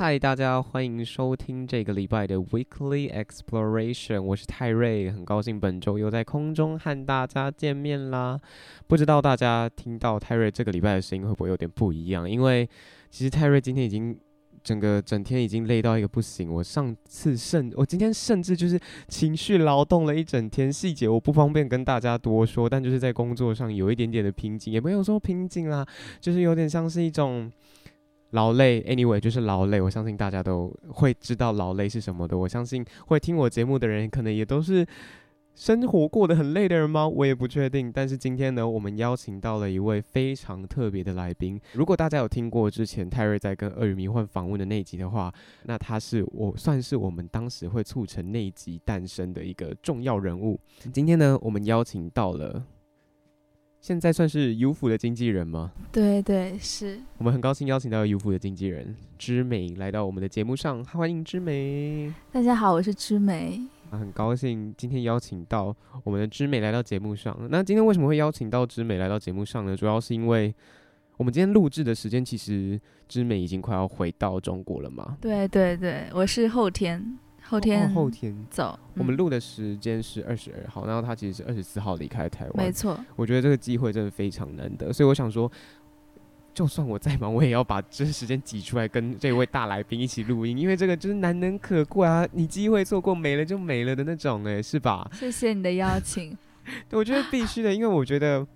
[0.00, 8.40] 嗨，大家欢迎收听这个礼拜的 Weekly Exploration，我是泰瑞，很高兴本周又在空中和大家见面啦。
[8.86, 12.28] 不知道大家听到泰瑞这个礼拜的声音会不会有点不一样？
[12.28, 12.66] 因为
[13.10, 14.18] 其实泰瑞今天已经
[14.64, 25.86] 整个整天已经累到一个不行，我上次甚我今天甚至就是情绪劳动了一整天，细节我不方便跟大家多说，但就是在工作上有一点点的瓶颈，也没有说瓶颈啦，
[26.22, 27.52] 就是有点像是一种。
[28.30, 29.80] 劳累，anyway 就是劳累。
[29.80, 32.36] 我相信大家都会知道劳累是什么的。
[32.36, 34.86] 我相信会听我节目的人，可能也都是
[35.54, 37.06] 生活过得很累的人吗？
[37.06, 37.90] 我也不确定。
[37.92, 41.60] 但是今天呢，我们邀请到了一位非常特别的来宾。
[41.72, 45.32] 如果大家有听过之前泰瑞在跟鳄鱼迷幻访问的那一集的话，
[45.64, 50.58] 那他是我算是我们当时会促成那一集诞生的一个重要人物。
[50.92, 52.64] 今天呢，我们邀请到了。
[53.80, 55.72] 现在算是优芙的经纪人吗？
[55.90, 57.00] 对对是。
[57.16, 62.12] 我们很高兴邀请到优芙的经纪人之美来到我们的节目上，欢迎之美。
[62.30, 63.58] 大家好，我是之美。
[63.88, 67.34] 啊，很高兴今天邀请到我们的之美来到节目上。
[67.48, 69.74] 那今天为什么会邀请到之美来到节目上呢？
[69.74, 70.54] 主要是因为
[71.16, 75.16] 我们今天录制的时间，其实之美已经快要回到中国了嘛。
[75.22, 77.18] 对对对，我是后天。
[77.50, 78.78] 后天，哦、后天走。
[78.94, 82.64] 我们录的时间是二十二号，然后他其实是二十四号离开台湾。
[82.64, 85.50] 没错，我觉得这个机会真的非常难得，所以我想说，
[86.54, 92.24] 就算我再忙，我也要把这时间挤出来跟这位大来宾一起录音，因为这个就是难能可贵啊！
[92.30, 95.10] 你机会错过，没了就没了的那种，哎，是吧？
[95.12, 96.36] 谢谢你的邀请。
[96.88, 98.46] 对， 我觉得必须的，因为我觉得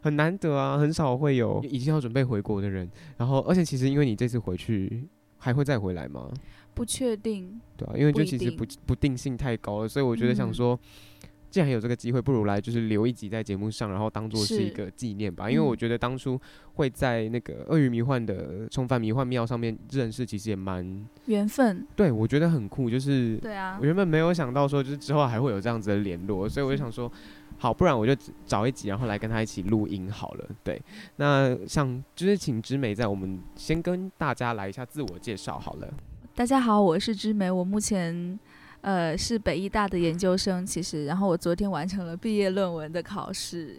[0.00, 2.90] 很难得啊，很少会有已经要准备回国的人。
[3.18, 5.06] 然后，而且其实因为你这次回去
[5.36, 6.30] 还会再回来吗？
[6.78, 10.78] 不确定，对啊，因为就其实不不，不定性太高了，所以我觉得想说，
[11.22, 15.50] 嗯、既然有这个机会，不如来就是留一集在节目上，然后当做是一个纪念吧。
[15.50, 16.40] 因为我觉得当初
[16.74, 21.84] 会在那个鳄鱼迷幻的重返迷幻庙上面认识，其实也蛮缘分。
[21.96, 27.10] 对，我觉得很酷，就是对啊，我原本没有想到说，就是之后还会有这样子的联络，所以我就想说，
[27.56, 28.14] 好，不然我就
[28.46, 30.48] 找一集，然后来跟他一起录音好了。
[30.62, 30.80] 对，
[31.16, 35.92] 那像就是请知美在我们先跟大家来一下自我介绍好了。
[36.38, 37.50] 大家好，我是芝梅。
[37.50, 38.38] 我目前，
[38.82, 40.64] 呃，是北医大的研究生。
[40.64, 43.76] 其实，然后我昨天完成了毕业论文的考试，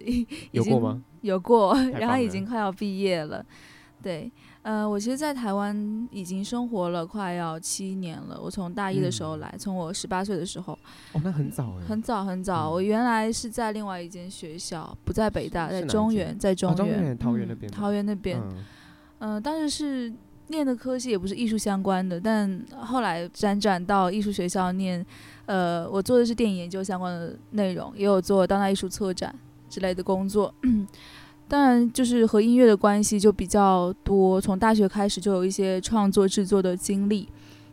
[0.52, 1.02] 有过吗？
[1.22, 3.42] 有过，然后已经快要毕业了。
[4.04, 4.30] 对，
[4.62, 8.38] 呃，我其实，在台湾已经生活了快要七年了。
[8.38, 10.78] 我从大一的时候来，从、嗯、我十八岁的时候。
[11.14, 11.86] 哦，那很早哎。
[11.86, 17.74] 很早很早，嗯、我原来是在另外一间学校，不在北大，在中原，在中原，哦、桃园那边、嗯。
[17.74, 18.38] 桃园那边，
[19.20, 20.14] 嗯，呃、当时是。
[20.50, 25.04] 念的科系也不是艺术相关的，但后来辗转到艺术学校念，
[25.46, 29.34] 呃，我做的是电影研究相关的内容，也有做当代艺术策展
[29.70, 30.54] 之类的工作。
[31.48, 37.28] 当然，就是和音乐的关系就比较多，从大学开始就有一些创作制作的经历，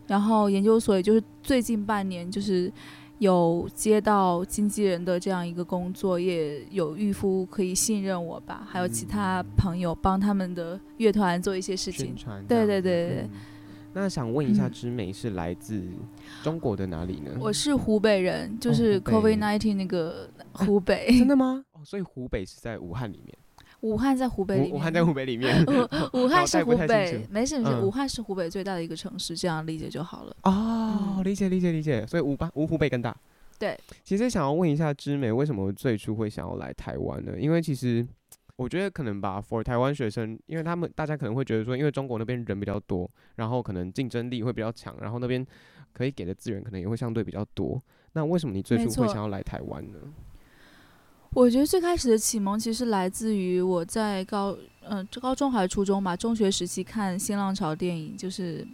[0.06, 2.72] 然后研究所也就是最近半年就是。
[3.18, 12.14] 有接到经纪人的这样一个工作，也有玉夫可以信任我吧，还有其他朋友帮他们的乐团做一些事情。
[12.46, 13.30] 对对对对、嗯。
[13.94, 15.82] 那想问一下，知美是来自
[16.42, 17.30] 中国的哪里呢？
[17.40, 21.06] 我是湖北人，就是 COVID nineteen 那个湖北。
[21.06, 21.64] 啊、真的吗？
[21.72, 23.34] 哦，所以湖北是在武汉里面。
[23.80, 24.72] 武汉在湖北里面。
[24.72, 25.64] 武汉在湖北里面。
[26.12, 27.80] 武汉是湖北，没事没事。
[27.80, 30.36] 武汉是湖北最大的一个城市，这样理解就好了。
[30.42, 32.06] 哦，理解理解理解。
[32.06, 33.14] 所以武巴武湖北更大。
[33.58, 33.78] 对。
[34.04, 37.32] 其实想要问一下知美，为什么最初会想要来台湾呢？
[37.38, 38.06] 因为其实
[38.56, 45.46] 我觉得可能吧，for 台湾学生，因为他们大家可能会觉得说，因为中国那边人比较多，然后可能竞争力会比较强，然后那边
[45.92, 47.82] 可以给的资源可能也会相对比较多。
[48.12, 49.98] 那为什么你最初会想要来台湾呢？
[51.34, 54.56] 我觉得最开始的启蒙其实来自于我在高，
[54.88, 58.62] 嗯、呃，高中还是初中吧，中学时期看新浪潮电影，就是《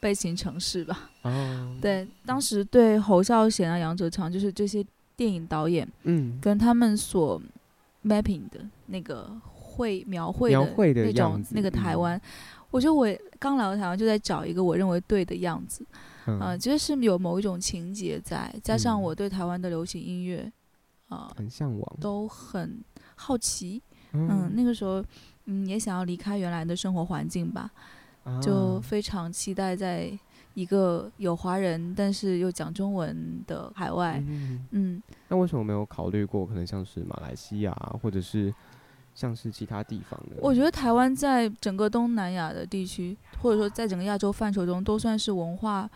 [0.00, 1.10] 悲情城市》吧。
[1.22, 1.76] 哦。
[1.80, 7.40] 对，当时对侯孝贤啊、杨哲昌，就是这些电影导演，嗯，跟他们所
[8.04, 12.16] mapping 的那个绘描绘的那种那个台湾。
[12.16, 12.22] 嗯、
[12.70, 13.06] 我觉得我
[13.38, 15.84] 刚来到台湾就在找一个我认为对的样子，
[16.26, 20.50] 嗯，呃、觉得是有某一种情节在，加上我对台湾的流行音乐，
[21.08, 22.82] 啊、嗯呃，很向往，都很
[23.14, 23.82] 好奇，
[24.12, 25.04] 嗯，嗯，那个时候，
[25.44, 27.70] 嗯，也想要离开原来的生活环境吧，
[28.24, 30.18] 啊、就非常期待在。
[30.54, 37.72] 一个有华人但是又讲中文的海外，嗯，嗯，那为什么没有考虑过可能像是马来西亚，
[38.02, 38.52] 或者是
[39.14, 40.36] 像是其他地方的？
[40.42, 45.88] 我觉得台湾在整个东南亚的地区，或者说在整个亚洲范畴中，都算是文化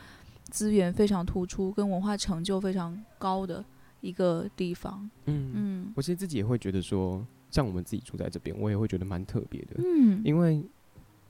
[0.44, 3.62] 资源非常突出、跟文化成就非常高的
[4.03, 5.11] 一个地方。
[5.25, 9.75] 嗯嗯，我其实自己也会觉得说，像我们自己住在这边，我也会觉得蛮特别的。
[9.79, 10.65] 嗯，因为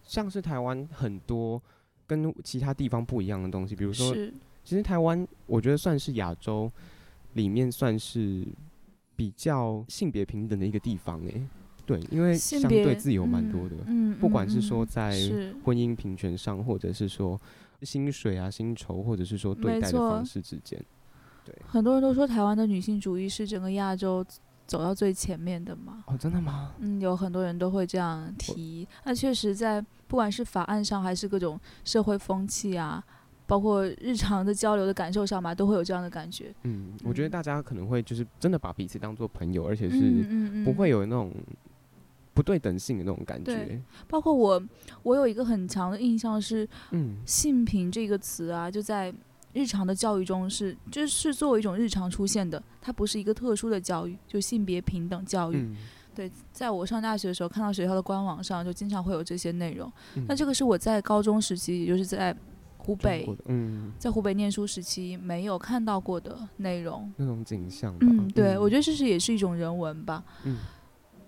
[0.04, 1.60] 像是台湾很多。
[2.06, 4.14] 跟其他地方不一样的东西，比如说，
[4.62, 6.70] 其实台湾我觉得算是亚洲
[7.32, 8.46] 里面算是
[9.16, 11.48] 比较性别平等的一个地方诶。
[11.86, 15.12] 对，因为相对自由蛮多的，嗯，不管是说在
[15.64, 17.40] 婚姻平权上，或者是说
[17.80, 20.78] 薪水啊、薪酬，或者是说对待的方式之间，
[21.42, 24.22] 对，很多人都说台湾的女性主义是整个亚洲
[24.66, 26.04] 走到最前面的嘛？
[26.06, 26.72] 哦，真的吗？
[26.78, 28.86] 嗯，有很多人都会这样提。
[29.04, 29.84] 那确实在。
[30.06, 33.02] 不管是法案上，还是各种社会风气啊，
[33.46, 36.54] 包括日常的交流的感受上嘛，都会有这样的感觉。
[36.62, 41.32] 嗯，我觉得大家可能会就是真的把彼此当做朋友，而且是不会有那种
[42.32, 43.54] 不对等性的那种感觉。
[43.54, 44.62] 对，包括我，
[45.02, 49.12] 我有一个很强的印象是，嗯，性平这个词啊，就在
[49.54, 55.56] 日常的教育中是就是作为一种日常出现的，它不是一个特殊的教育，就性别平等教育。
[55.56, 55.74] 嗯
[56.14, 59.92] 对，在我上大学的时候，看到学校的官网上就经常会有这些内容。
[60.14, 62.32] 嗯、那这个是我在高中时期，也就是在
[62.76, 67.12] 湖北，嗯，在湖北念书时期没有看到过的内容。
[67.16, 67.96] 那种景象。
[68.00, 70.22] 嗯，对，嗯、我觉得这是也是一种人文吧。
[70.44, 70.58] 嗯。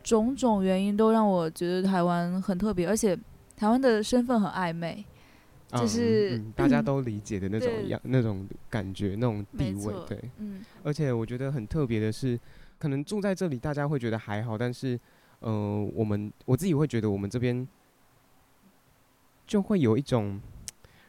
[0.05, 3.19] 种种原因都让我觉得台湾很特别，而且
[3.57, 5.05] 台湾的身份很暧昧，
[5.77, 9.95] 就是、 大家都理解的那种样、那种感觉、那种地位。
[10.09, 10.19] 对。
[10.39, 10.65] 嗯。
[10.83, 12.39] 而且我觉得很特别的是。
[12.79, 15.01] 可能住在这里，大家会觉得还好，但是，
[15.41, 17.67] 呃，我们我自己会觉得，我们这边
[19.47, 20.39] 就会有一种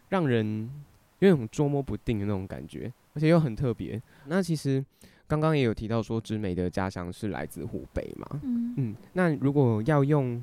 [0.08, 0.72] 让人
[1.20, 4.02] 有一种捉摸不定的那种感觉，而且又很特别。
[4.28, 4.84] 那其实
[5.28, 8.40] 刚刚也有提到说，之美的家乡是来自湖北嘛？
[8.44, 10.42] 嗯，嗯，那如果要用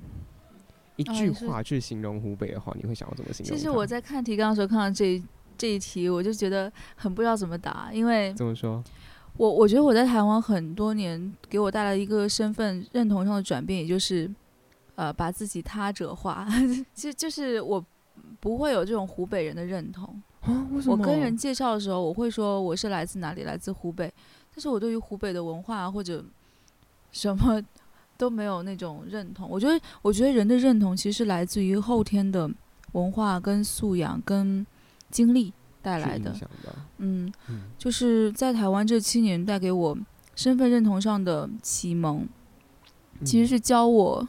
[0.96, 3.56] 一句话去形容湖北的话，你会想要怎么形容？
[3.56, 5.23] 其实我在看提纲的时候看到这
[5.56, 8.82] 这一题，我就觉得很不知道怎么答，因为怎么说？
[9.37, 14.31] 我我觉得我在台湾很多年，给我带来一个身份认同上的转变，也就是，
[14.94, 16.46] 呃，把自己他者化。
[16.94, 17.85] 其实就是我
[18.38, 20.05] 不会有这种湖北人的认同。
[20.43, 20.93] 啊，为什么？
[20.93, 24.12] 我跟人介绍的时候，我会说我是来自哪里，来自湖北。
[24.55, 26.25] 但是我对于湖北的文化或者
[27.11, 27.61] 什么
[28.16, 29.49] 都没有那种认同。
[29.49, 32.50] 我觉得，我觉得人的认同其实是来自于后天的
[32.93, 34.66] 文化跟素养跟
[35.11, 35.52] 经历。
[35.84, 36.34] 带来的，
[36.96, 39.94] 嗯，嗯，就是在台湾这七年带给我
[40.34, 42.26] 身份认同上的启蒙，
[43.20, 44.26] 嗯、其实是教我，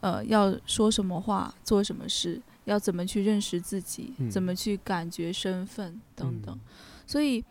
[0.00, 6.52] 呃，要说什么话，做什么事，要怎么去认识自己，嗯、怎么去感觉身份等等。
[6.52, 6.60] 嗯、
[7.06, 7.44] 所以，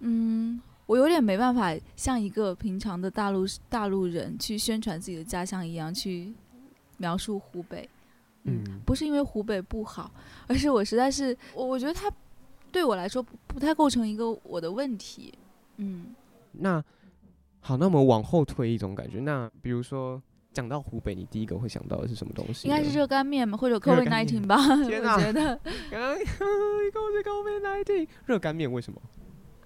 [0.00, 6.32] 嗯，我有点没办法像一个平常的大陆大陆人去宣传自己的家乡一样去
[6.96, 7.88] 描述湖北。
[8.44, 10.08] 嗯，不是因为湖北不好，
[10.46, 12.08] 而是我实在是我我觉得它
[12.70, 15.34] 对我来说不不太构成一个我的问题。
[15.78, 16.14] 嗯，
[16.52, 16.82] 那
[17.60, 19.18] 好，那我们往后推一种感觉。
[19.18, 22.68] 那比如说讲到湖北，你第一个会想到的是什么东西？
[22.68, 24.56] 应该是热干面嘛，或者 COVID-19 吧？
[24.86, 25.58] 天哪，我觉得
[25.90, 29.02] 刚刚 一个是 COVID-19，热干面为什么？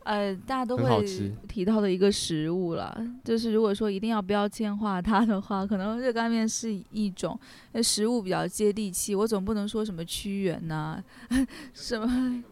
[0.04, 1.04] 呃，大家都会
[1.46, 7.38] 提到的一个食物了，就是如果说一定要标签化它的话，可能热干面是一种
[7.82, 9.14] 食物比较接地气。
[9.14, 11.02] 我总不能说什么屈原呐，
[11.74, 12.42] 什么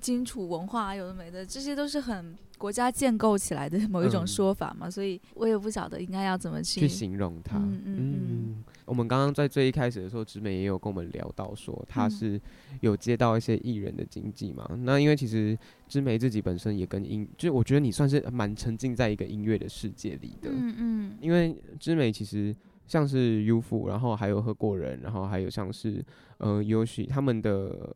[0.00, 7.58] 荆楚文化有的没的，这些都是很国家建构起来的某一种说法嘛，嗯、所以我也不晓得应该要怎么去去形容它。
[7.58, 8.22] 嗯嗯嗯。
[8.22, 12.40] 嗯我们刚刚在最一开始的时候，植美也有跟我们聊到说，他是
[12.80, 14.64] 有接到一些艺人的经纪嘛。
[14.70, 20.48] 嗯、那因为其实植美自己本身也跟音，就我觉得你算是蛮沉浸在一个音乐的世界里的。
[20.52, 21.16] 嗯嗯。
[21.20, 22.54] 因为植美其实
[22.86, 26.04] 像是 UFO，然后还有何过人，然后还有像是
[26.38, 27.92] 呃 Yoshi，他们的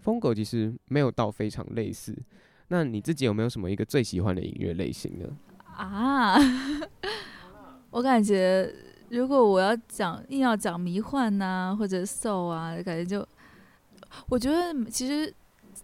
[0.00, 2.16] 风格其实没有到非常类似。
[2.68, 5.26] 那你自己有没有什么一个最喜欢的音乐类型呢？
[5.76, 6.36] 啊，
[7.90, 8.72] 我感觉。
[9.10, 13.24] 如果我要讲硬要讲迷幻呐、啊，或者 soul 啊，感觉就，
[14.28, 15.32] 我觉得其实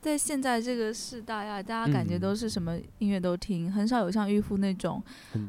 [0.00, 5.00] 在现在这个时代啊，大家感觉都是什么音乐都听，嗯、很少有像玉夫那种，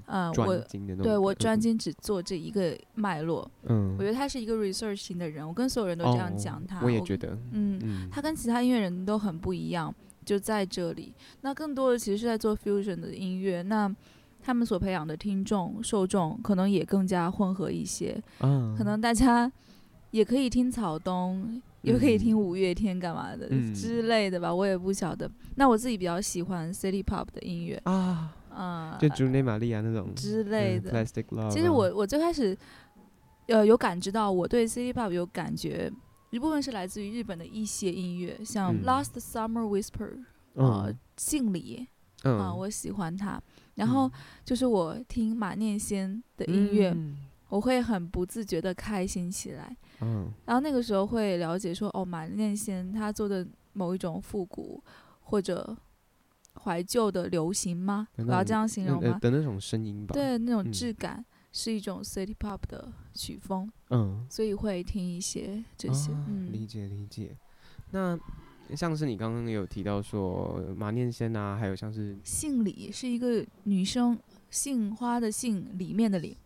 [0.06, 0.64] 呃，我
[1.02, 3.50] 对我专精只做这一个脉络。
[3.64, 6.78] 嗯，我觉得他是一个 research 型的人，我跟所有人都这样讲他。
[6.78, 9.96] 哦、我也觉得，嗯，嗯他跟其他音乐人都很不一样，
[10.26, 11.14] 就在这里。
[11.42, 13.94] 那更多的其实是在做 fusion 的音乐，那
[14.42, 18.22] 他们所培养的听众受众可能也更加混合一些。
[18.40, 19.52] 嗯，可能大家
[20.12, 21.62] 也可以听草东。
[21.82, 25.28] 也可以听五月天干嘛的、嗯、之类的吧，我也不晓得。
[25.56, 30.92] 那我自己比较喜欢 City Pop 的音乐啊，嗯，就朱内玛利亚那种之类的。
[30.92, 31.50] 嗯、Plastic Love。
[31.50, 32.56] 其实我我最开始，
[33.48, 35.92] 呃，有感知到我对 City Pop 有感觉，
[36.32, 40.18] 一部分是来自于日本的一些音乐，像 Last Summer Whisper，
[40.56, 41.88] 啊、嗯，信里、
[42.24, 43.40] 呃，啊、我喜欢它。
[43.76, 44.12] 然后
[44.44, 46.90] 就是我听马念先的音乐。
[46.92, 47.18] 嗯
[47.52, 54.82] 我会很不自觉的开心起来，嗯，然后那个时候会了解说，哦，马念先他做的某一种复古
[55.20, 55.76] 或者
[56.64, 58.08] 怀旧的流行吗？
[58.16, 59.20] 我要这样形容吗？
[59.20, 67.36] 的那种声音吧，对，那种质感、嗯、是一种 city pop 的曲风，嗯，所以会听一些这些，嗯，理解理解。
[67.92, 68.18] 那
[68.76, 74.18] 像是你刚刚有提到说马念先啊，还有像是姓李，是一个女生
[74.50, 76.38] 姓花的姓里面的李，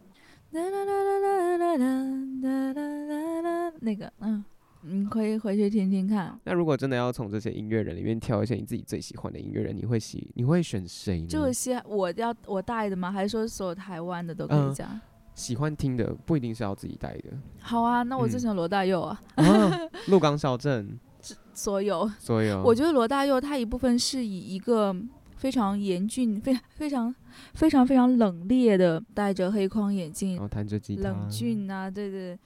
[3.81, 4.43] 那个嗯。
[4.85, 6.39] 你可以回去听听看。
[6.43, 11.27] 那如果真的要从这些音乐人里面挑一些你自己最喜欢的音乐人，你会喜你会选谁呢？
[11.29, 13.11] 这些我要我带的吗？
[13.11, 14.87] 还是说所有台湾的都可以讲？
[14.89, 15.01] 嗯，
[15.33, 17.31] 喜欢听的不一定是要自己带的。
[17.59, 19.21] 好啊，那我就选罗大佑啊。
[20.07, 20.99] 鹿港小镇。
[21.53, 22.09] 所有。
[22.19, 22.61] 所有。
[22.63, 24.95] 我觉得罗大佑他一部分是以一个。
[25.37, 27.13] 非常严峻，非常非常
[27.53, 32.39] 非常非常冷冽的，戴着黑框眼镜，弹着吉他，冷峻啊，对对，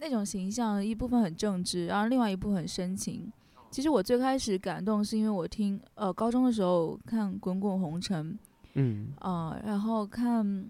[0.00, 3.30] 那种形象一部分很正直，然后另外一部分很深情。
[3.70, 8.32] 其实我最开始感动是因为我听呃高中的时候看《滚滚红尘》，
[8.74, 10.68] 嗯啊、呃，然后看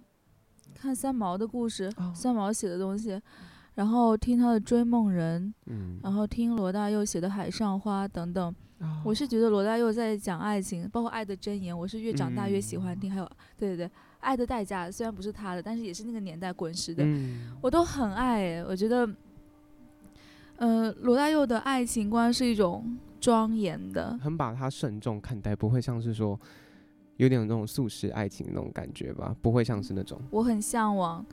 [0.75, 3.19] 看三毛的故事，哦、三毛写的东西，
[3.75, 8.55] 然后听他的《追梦人》，嗯，然后听罗大佑写的《海上花》等等。
[9.05, 13.11] 我是觉得罗大佑在讲爱情，包括《爱的箴言》，我是越长大越喜欢听。
[13.11, 13.87] 嗯、还有，对对对，
[14.21, 18.63] 《爱的代价》虽然不是他的，但是也是那个年代滚石的，嗯、我都很爱。
[18.65, 19.09] 我觉得，
[20.57, 26.39] 呃，罗大佑的爱情观是一种庄严的，很把他慎重看待，不会像是说
[27.17, 30.21] 有点那种素食爱情那种感觉吧，不会像是那种。
[30.31, 31.25] 我很向往。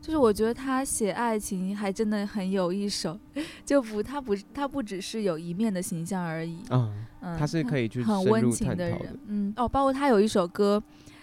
[0.00, 3.16] 就是我觉得他写爱情还真的很有一手，
[3.64, 10.82] 就不他不他不只是有一面的形象而已，嗯，嗯他是可以去很温情的人，嗯哦，包括他有一首歌，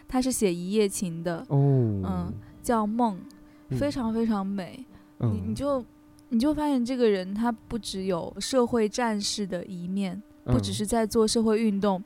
[0.09, 1.55] 他是写一夜情的，哦，
[2.03, 3.17] 嗯，叫梦，
[3.69, 4.83] 非常非常美，
[5.19, 5.85] 嗯、你你就
[6.29, 12.03] 你就发现这个人他不只有社会战士的一面，不只是在做社会运动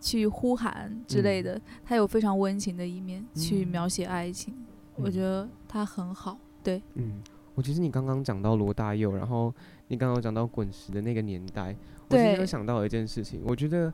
[0.00, 4.54] 去呼喊之类的，嗯、他有非常温情的一面去描写爱情。
[4.94, 6.82] 我觉得他很好，对。
[6.94, 7.22] 嗯，
[7.54, 9.54] 我其实你刚刚讲到罗大佑，然后
[9.86, 11.74] 你刚刚讲到滚石的那个年代，
[12.08, 13.40] 我其实有想到一件事情。
[13.44, 13.92] 我觉得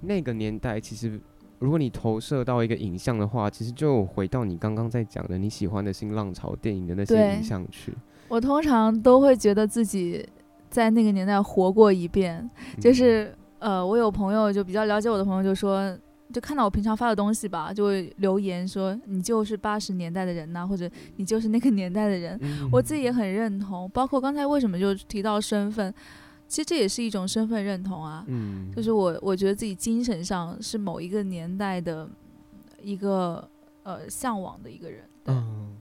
[0.00, 1.20] 那个年代，其实
[1.62, 7.94] 如果你投射到一个影像的话，其实就回到你刚刚在讲的你喜欢的新浪潮电影的那些影像去。
[8.28, 10.28] 我通常都会觉得自己
[10.68, 12.50] 在那个年代活过一遍，
[12.80, 13.26] 就是、
[13.60, 15.96] 嗯、呃，我有朋友就比较了解我的朋友就说。
[16.32, 22.38] 就看到我平常发的东西吧，就会留言说你就是八十年代的人呐、啊，或者你就是那个年代的人。
[22.40, 23.86] 嗯、我自己也很认同。
[23.90, 25.92] 包括刚才为什么就提到身份，
[26.52, 28.22] 其实这也是一种身份认同啊。
[28.28, 32.06] 嗯、就是我我觉得自己精神上是某一个年代的
[32.82, 33.48] 一个
[33.84, 35.02] 呃向往的一个人。
[35.24, 35.74] 嗯，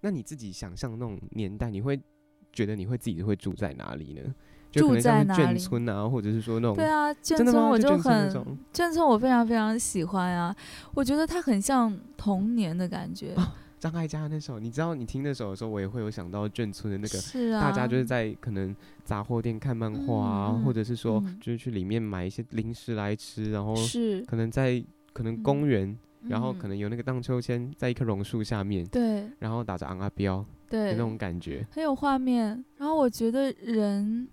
[0.00, 1.96] 那你自己想象那种年代，你会
[2.52, 4.34] 觉得你会自己会住在哪里呢？
[4.72, 5.60] 住在哪里？
[5.60, 8.28] 眷村啊，或者是说那种对啊，眷村我就很
[8.74, 10.52] 眷村，我非常非常喜欢啊。
[10.92, 13.32] 我觉得它很像童年的感觉。
[13.90, 18.74] 张艾嘉那首，你知道你听那首的时候，我也会有想到眷村的那个，是啊，大家就是在可能
[19.04, 32.64] 杂货店看漫画啊，或者是说就是去里面买一些零食来吃，然后是可能在可能公园，然后可能有那个荡秋千，在一棵榕树下面，对，然后打着昂阿标，对，那种感觉很有画面。
[32.76, 34.28] 然后我觉得人。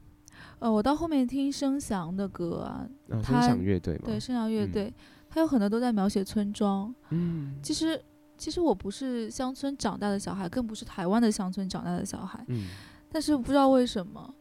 [0.60, 4.92] 呃，我到后面听声响的歌啊，啊声响乐队嘛，对，声响乐队，
[5.30, 6.94] 他、嗯、有很多都在描写村庄。
[7.10, 8.02] 嗯，其实
[8.44, 12.44] 其实我不是乡村长大的小孩，更不是台湾的乡村长大的小孩。
[12.50, 12.68] 嗯，
[13.10, 14.36] 但是不知道为什么，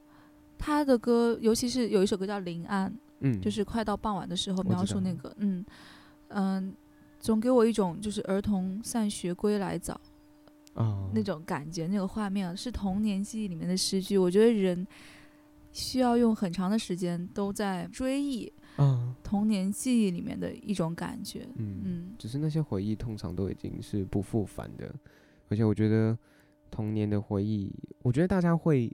[0.59, 2.91] 他的歌，尤其是有一首歌叫《临安》，
[3.21, 5.65] 嗯，就是快到傍晚的时候描述那个，嗯
[6.31, 6.73] 嗯、呃，
[7.21, 10.01] 总给我一种就是儿童散学归来早，
[10.75, 14.19] 哦，那种感觉，那个画面是童年记忆里面的诗句。
[14.19, 14.85] 我觉得人。
[15.75, 21.47] 需要用很长的时间都在追忆，嗯，童年记忆里面的一种感觉。
[21.57, 24.93] 嗯嗯，只是那些回忆通常都已经是不复返的，
[25.49, 26.17] 而且我觉得
[26.71, 27.71] 童年的回忆，
[28.03, 28.91] 我觉得大家会，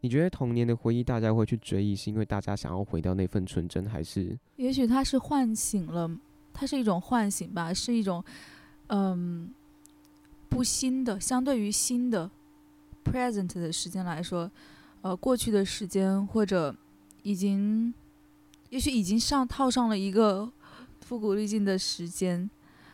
[0.00, 4.38] 你觉得童年的回忆大家会去追忆，是因为大家想要回到那份纯真，还是？
[4.56, 6.10] 也许它是唤醒了，
[6.52, 8.22] 它是一种唤醒吧，是一种，
[8.88, 9.52] 嗯，
[10.48, 12.30] 不新的，相对于新的
[13.04, 14.50] present 的时间来说。
[15.02, 16.74] 呃，过去的时间或者
[17.22, 17.94] 已经，
[18.76, 20.46] 也许已经上套上了一个
[21.00, 22.50] 复古滤镜的时间，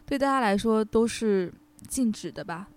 [0.06, 1.52] 对大家来说都是
[1.88, 2.68] 静止的吧？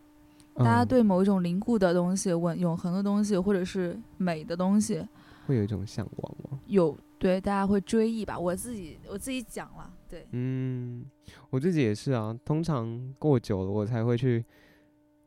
[0.55, 5.07] 大家对某一种凝固的东西、永永恒的东西，或者是美的东西，
[5.45, 6.59] 会有一种向往吗？
[6.65, 8.39] 有，对，大家会追忆吧？
[8.39, 11.05] 我自己我自己讲了，对，嗯，
[11.51, 12.35] 我自己也是啊。
[12.43, 14.43] 通常过久了，我才会去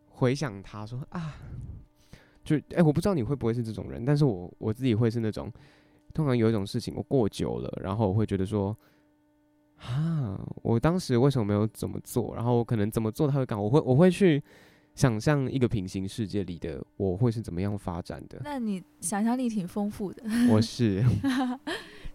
[0.08, 1.36] 回想他说啊。
[2.42, 5.52] 就哎、欸，我不知道你会不会是这种人，但是我我自己会是那种，
[6.12, 8.76] 通常有一种事情我过久了，然后我会觉得说，
[9.76, 12.34] 啊，我当时为什么没有怎么做？
[12.34, 14.42] 然后我可能怎么做他会干，我会我会去
[14.94, 18.40] 想象一个平行世界里的我会是怎么样发展的。
[18.44, 20.22] 那你想象力挺丰富的。
[20.50, 21.04] 我是。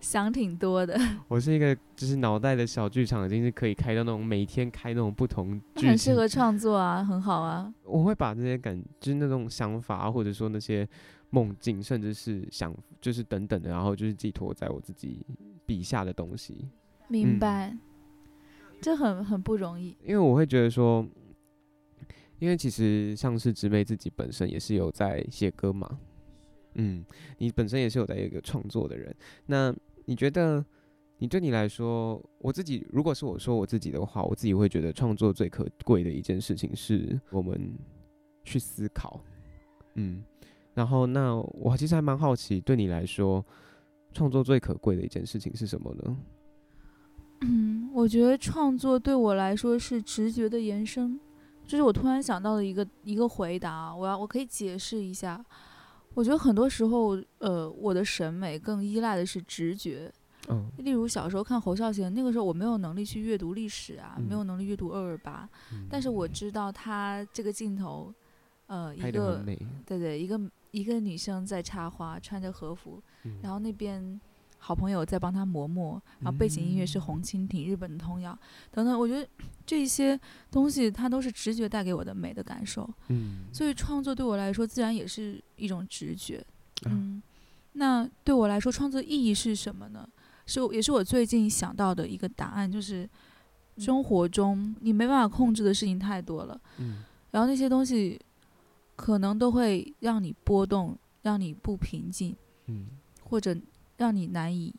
[0.01, 7.73] 想挺多的，我是一个就是脑袋的小剧场，已经是可以开到那种每天开那种不同剧，很适合创作啊，很好啊。
[7.85, 10.85] 我会把这些感，就是那种想法啊，或者说那些
[11.33, 15.25] 梦境，甚至是想，就是等等的，然后就是寄托在我自己
[15.65, 16.69] 笔下的东西。
[17.09, 17.79] 明白，嗯、
[18.81, 19.97] 这很很不容易。
[20.03, 21.05] 因为我会觉得说，
[22.39, 25.99] 因为其实像是直妹自己本身也是有在写歌嘛，
[26.75, 27.03] 嗯，
[27.37, 29.13] 你本身也是有在一个创作的人，
[29.45, 29.75] 那。
[30.05, 30.61] 你觉得，
[31.17, 37.73] 你对你来说，我自己如果是我说我自己的话，我自己会觉得创作最可贵的一件事情是我们
[38.43, 39.23] 去思考，
[39.93, 40.21] 嗯，
[40.73, 43.43] 然后那我其实还蛮好奇，对你来说，
[44.13, 46.17] 创作最可贵的一件事情是什么呢？
[47.41, 51.19] 嗯，我觉得创作对我来说是直觉的延伸，
[51.67, 55.43] 这是我突然想到的一个一个回答，我要我可以解释一下。
[56.13, 60.11] 我觉得很多时候，呃，我的审美更依赖的是直觉。
[60.47, 60.69] 嗯。
[60.77, 65.49] 例如小时候看侯孝贤，那个时候我没有能力去阅读历史啊，嗯、没有能力阅读二二八，
[65.89, 68.13] 但是我知道他这个镜头，
[68.67, 69.43] 呃，一个
[69.85, 70.39] 对对，一个
[70.73, 74.19] 一个女生在插花，穿着和服，嗯、然后那边。
[74.65, 78.31] 好朋友在帮她磨墨，然后背景音乐是红蜻蜓、日本的童谣
[78.71, 78.97] 等等。
[78.97, 79.27] 我觉得
[79.65, 80.17] 这些
[80.49, 82.89] 东西它都是直觉带给我的美的感受。
[83.09, 86.41] 嗯，所以创作对我来说自然也是一种直觉。
[86.85, 87.21] 嗯，
[87.73, 90.07] 那对我来说创作意义是什么呢？
[90.45, 93.05] 是也是我最近想到的一个答案，就是
[93.79, 96.57] 生活中你没办法控制的事情太多了。
[96.77, 98.17] 嗯，然后那些东西
[98.95, 102.35] 可能都会让你波动，让你不平静。
[102.67, 102.87] 嗯，
[103.23, 103.55] 或者。
[103.95, 104.73] 让你难以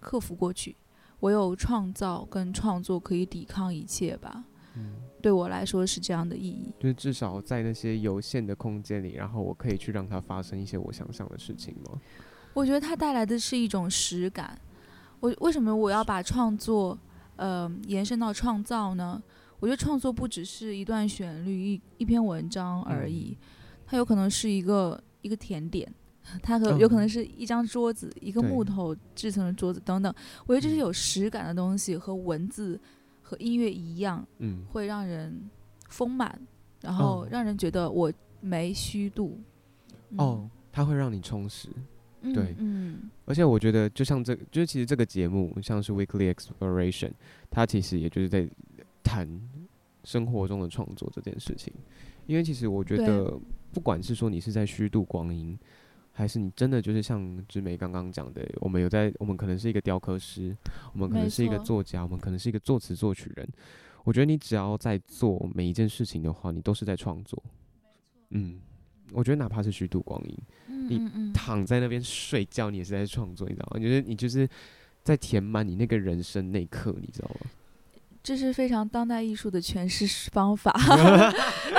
[0.00, 0.74] 克服过去，
[1.20, 4.42] 唯有创造跟创作可以抵抗一切吧。
[4.76, 6.72] 嗯，对我来说是这样的意义。
[6.80, 12.00] 就是至少在那些有限的空间里，然后我可以去让它发生一些我想象的事情吗？
[12.54, 14.58] 我觉得它带来的是一种实感。
[15.20, 16.98] 我为什么我要把创作
[17.36, 19.22] 呃延伸到创造呢？
[19.64, 23.46] 我觉得创作不只是一段旋律、一一篇文章而已，嗯，
[23.86, 25.90] 它有可能是一个一个甜点。
[26.42, 30.14] 它可有可能是一张桌子，一个木头制成的桌子等等。
[30.46, 32.78] 我觉得这是有实感的东西，和文字
[33.22, 35.34] 和音乐一样，嗯，会让人
[35.88, 36.38] 丰满，
[36.82, 39.40] 然后让人觉得我没虚度。
[40.18, 41.70] 哦，它会让你充实，
[42.34, 43.10] 对，嗯。
[43.24, 47.12] 而且我觉得，就像这，就是其实这个节目像是 Weekly Exploration，
[47.50, 48.46] 它其实也就是在
[49.02, 49.28] 谈
[50.04, 51.72] 生活中的创作这件事情。
[52.26, 53.36] 因为其实我觉得，
[53.72, 55.58] 不管是说你是在虚度光阴。
[56.16, 60.56] 还是你真的就是像直美刚刚讲的，我们有在，我们可能是一个雕刻师，
[60.92, 63.44] 我们可能是一个作家，我们可能是一个作词作曲人。
[64.04, 67.42] 我觉得你只要在做每一件事情的话，你都是在创作。
[68.30, 68.60] 嗯，
[69.10, 73.78] 我觉得哪怕是虚度光阴，你躺在那边睡觉，你也是在创作，你知道吗？
[73.80, 74.48] 你觉得你就是
[75.02, 77.50] 在填满你那个人生那一刻，你知道吗？
[78.24, 80.74] 这是非常当代艺术的诠释方法。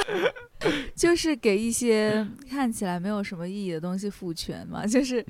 [0.95, 5.23] 就是给一些看起来没有什么意义的东西赋权嘛，就是，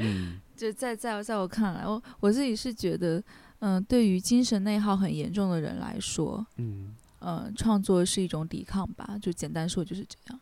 [0.55, 3.21] 就在在在我看来，我我自己是觉得，
[3.59, 10.39] 嗯，对于精神内耗很严重的人来说，嗯，呃，创作是一种抵抗吧，就简单说就是这样。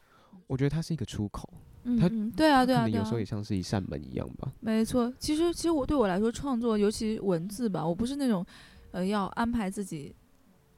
[0.47, 1.49] 我觉得它是一个出口，
[1.83, 4.51] 嗯，它对啊对啊，有时候也像是一扇门一样吧。
[4.59, 8.45] 没错，其实其实我对我来说，创作尤其文字吧，我不是那种，
[8.91, 10.13] 呃，要安排自己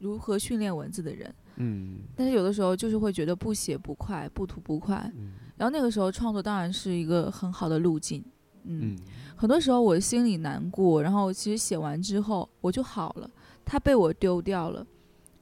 [0.05, 1.33] 如何训练文字的人。
[1.55, 5.11] 嗯，但是有的时候就是会觉得不写不快，不吐不快。
[5.17, 8.23] 嗯，然后那个时候创作当然是一个很好的路径。
[8.65, 8.95] 嗯，
[9.35, 13.29] 很多时候我心里难过，然后其实写完之后我就好了，
[13.63, 14.85] 它被我丢掉了，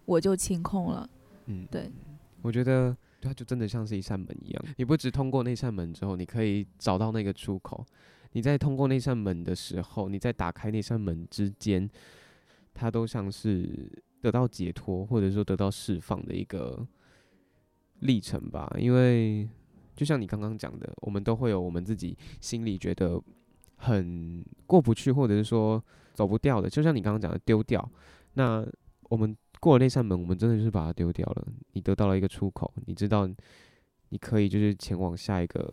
[0.06, 1.10] 我就清空了。
[1.48, 1.92] 嗯，对，
[2.42, 7.86] 我觉得它就真的像是一扇门一样，你不只通过那扇门之后，你可以找到那个出口。
[8.34, 11.90] 你在通过那扇门的时候，你在打开那扇门之间，
[12.74, 16.88] 它都像是得到解脱，或者说得到释放的一个
[18.00, 18.74] 历程吧。
[18.80, 19.48] 因为
[19.96, 23.22] 就像你刚刚讲的，我们都会有我们自己心里觉得
[23.76, 25.84] 很过不去，或者是说
[26.14, 26.70] 走不掉的。
[26.70, 27.88] 就像你刚刚讲的丢掉，
[28.36, 28.66] 那
[29.10, 31.48] 我们过了那扇门，我们真的就是把它丢掉了。
[31.74, 33.30] 你得到了一个出口，你知道
[34.10, 35.72] 你可以就是前往下一个。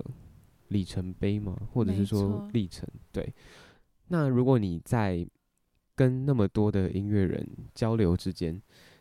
[0.71, 1.57] 里程碑吗？
[1.73, 2.89] 或者是说历程？
[3.11, 3.35] 对。
[4.07, 5.27] 那如果你在
[6.01, 8.59] 跟那么多的音乐人交流之间，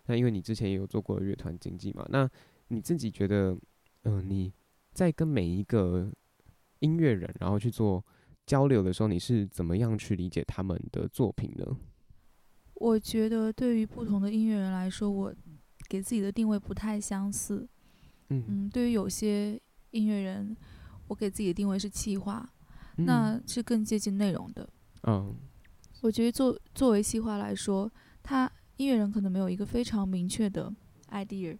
[0.07, 2.29] 那因为你之前也有做过乐团经济嘛，那
[2.67, 3.51] 你自己觉得，
[4.03, 4.51] 嗯、呃，你
[4.91, 6.11] 在跟每一个
[6.79, 8.05] 音乐人然后去做
[8.45, 11.77] 交流的时候，你是怎么样去理解他们的作品呢？
[12.73, 15.33] 我觉得对于不同的音乐人来说，我
[15.87, 17.65] 给自己的定位不太相似。
[18.27, 19.57] 嗯嗯，对于有些
[19.91, 20.57] 音乐人。
[21.07, 22.47] 我给自己的定位是企划，
[22.97, 24.69] 嗯，那是更接近内容的。
[25.07, 25.35] 嗯，
[26.01, 27.91] 我觉得作作为企划来说，
[28.23, 30.73] 他音乐人可能没有一个非常明确的
[31.11, 31.57] idea，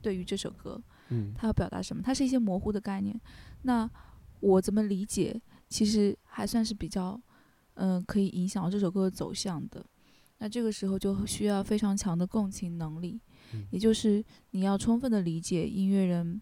[0.00, 3.18] 对于这首歌，嗯，他要表达什么，它是一些模糊的概念。
[3.62, 3.88] 那
[4.40, 7.20] 我怎么理解，其实还算是比较，
[7.74, 9.84] 嗯，呃，可以影响这首歌的走向的。
[10.38, 13.20] 那这个时候就需要非常强的共情能力，
[13.52, 16.40] 嗯，也就是你要充分的理解音乐人。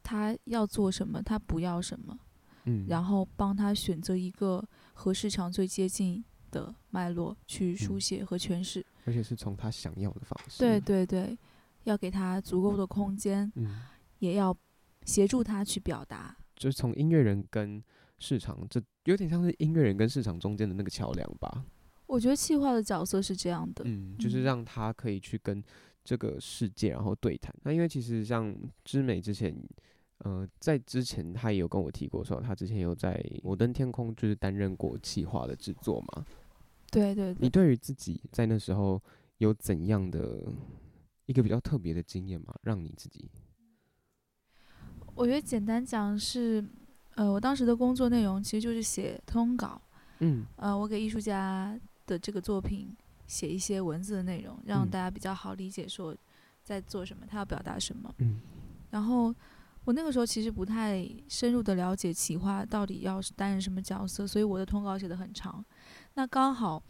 [0.00, 2.18] 他要做什么，他不要什么，
[2.64, 10.58] 嗯，然后帮他选择一个和市场最接近的脉络去书写和诠释，而且是从他想要的方式。
[10.58, 11.38] 对对对，
[11.84, 13.82] 要给他足够的空间，嗯，
[14.18, 14.56] 也要
[15.04, 16.36] 协助他去表达。
[16.56, 17.82] 就是从音乐人跟
[18.18, 21.64] 市场，这有点像是音乐人跟市场中间的那个桥梁吧。
[22.06, 25.62] 我觉得企划的角色是这样的，嗯，就是让他可以去跟
[26.04, 27.54] 这个世界然后对谈。
[27.62, 29.54] 那因为其实像知美之前。
[30.24, 36.26] 呃，在之前他也有跟我提过说，他之前有在摩登天空就是担任过企划的制作嘛。
[36.90, 37.36] 对对对。
[37.38, 39.00] 你对于自己在那时候
[39.36, 40.42] 有怎样的
[41.26, 42.52] 一个比较特别的经验吗？
[42.62, 43.30] 让你自己？
[45.14, 46.64] 我觉得简单讲是，
[47.14, 49.80] 呃，我当时的工作内容其实就是写通稿。
[50.18, 50.44] 嗯。
[50.56, 52.92] 呃，我给艺术家的这个作品
[53.28, 56.12] 写一些文字的内容，让大家比较好理解说
[56.64, 58.12] 在做什么，他要表达什么。
[58.18, 58.40] 嗯。
[58.90, 59.32] 然后。
[59.88, 65.64] 我那个时候其实不太深入的了解企划到底要是担任什么角色，所以我的通稿写的很长。
[66.12, 66.82] 那刚好，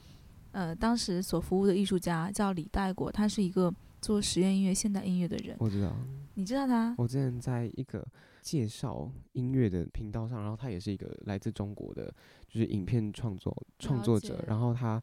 [0.51, 5.57] 呃，当时所服务的艺术家叫李代国，他是一个做实验音乐、现代音乐的人。
[5.61, 5.95] 我知道。
[6.35, 6.93] 你知道他？
[6.99, 8.05] 我之前在一个
[8.43, 12.13] 介绍音乐的频道上，然后他也是一个来自中国的，
[12.49, 14.45] 就是影片创作创作者。
[14.49, 15.01] 然后他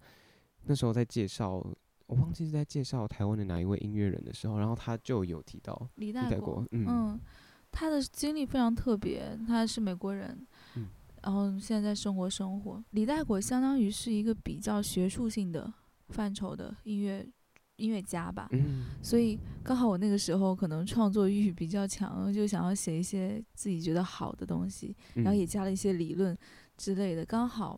[0.64, 1.66] 那时候在介绍，
[2.08, 6.62] 我忘记是在介绍台湾的哪一位音乐人的时候，然后他就有提到李代国。
[6.72, 7.18] 嗯
[7.76, 10.88] 他的经历非常特别，他是美国人，嗯，
[11.24, 12.82] 然后现在在生活生活。
[12.92, 15.72] 李代果相当于是一个比较学术性的
[16.08, 17.28] 范畴的音乐
[17.76, 26.36] 音乐家吧，嗯，所以刚好我那个时候可能创作欲比较强，就想要写一些自己觉得好的东西，然后也加了一些理论
[26.78, 27.78] 之类的，刚好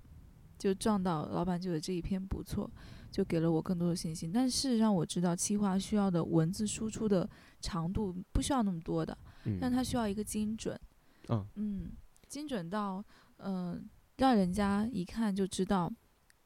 [0.60, 2.70] 就撞到老板觉得这一篇不错，
[3.10, 4.32] 就给了我更多的信心。
[4.32, 7.28] 但事实上我知道，企划需要的文字输出的
[7.62, 9.18] 长度不需要那么多的。
[9.60, 10.80] 但他需要一个精准，
[11.30, 11.92] 嗯，嗯，
[12.28, 13.04] 精准到，
[13.38, 13.82] 嗯、呃，
[14.18, 15.92] 让人家一看就知道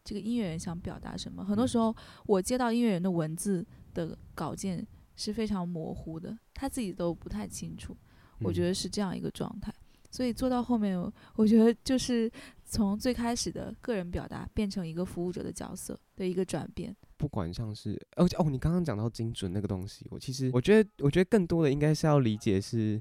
[0.04, 1.44] 这个音乐人想表达什么。
[1.44, 4.86] 很多时候，我接到音乐人的文字的稿件
[5.16, 7.96] 是非常模糊的，他自己都不太清楚。
[8.40, 9.74] 我觉得是这样一个状态。
[10.10, 11.00] 所以做到后面，
[11.36, 12.30] 我觉得就是
[12.66, 16.94] 从最开始的个人表达变成一个服务者的角色的一个转变。
[17.22, 23.00] 不管像是哦哦，你刚刚讲到精准那个东西，我其实我觉得，我觉得更多的应该是要理解是，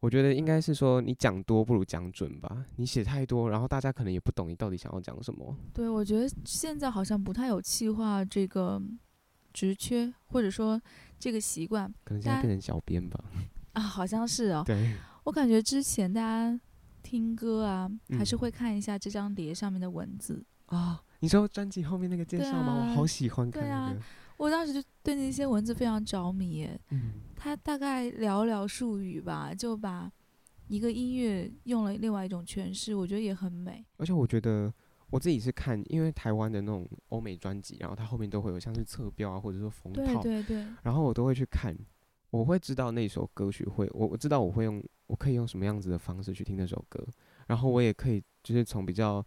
[0.00, 2.66] 我觉得应该是说你讲多不如讲准吧。
[2.76, 5.56] 你写太多，然后大家可能也不懂你到底想要讲什么。
[5.72, 8.78] 对，我觉得现在好像不太有气化这个
[9.54, 10.78] 职缺，或者说
[11.18, 11.90] 这个习惯。
[12.04, 13.24] 可能现在变成小编吧。
[13.72, 14.62] 啊，好像是哦。
[14.66, 14.94] 对。
[15.24, 16.60] 我感觉之前大家
[17.02, 21.00] 听歌啊，还是会看一下这张碟上面的文字啊、嗯哦。
[21.20, 22.90] 你知道专辑后面那个介绍吗、啊？
[22.90, 24.00] 我好喜欢看、那个。
[24.36, 26.80] 我当时就对那些文字非常着迷耶。
[26.90, 27.14] 嗯。
[27.34, 30.10] 他大概寥寥数语吧，就把
[30.68, 33.84] 一个音乐用了另外一种诠释，我觉得也很美。
[33.96, 34.72] 而且我觉得
[35.10, 40.22] 我自己是看，因为台湾的那种欧美专辑，然后它后面都会有像是侧标啊，或者说封套。
[40.22, 40.66] 对对对。
[40.82, 41.76] 然后我都会去看。
[42.30, 47.02] 我会知道那首歌曲会，我我知道我会用，我可以用什么样子的方式去听那首歌，
[47.46, 49.24] 然后我也可以就是从比较、呃、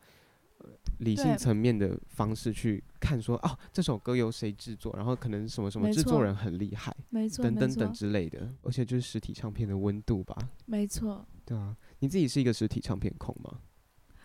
[1.00, 10.36] 理性层面的方式去看说，说哦，这首歌由谁制作，然后可能什么什么制作人很厉害，没错，等等等之类的，而且就是实体唱片的温度吧。
[10.66, 11.26] 没错。
[11.46, 13.60] 对啊，你自己是一个实体唱片控吗？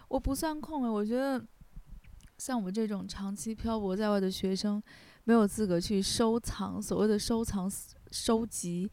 [0.09, 1.45] 我不算控哎，我觉得
[2.39, 4.81] 像我们这种长期漂泊在外的学生，
[5.25, 7.71] 没有资格去收藏所谓的收藏、
[8.13, 8.89] 收集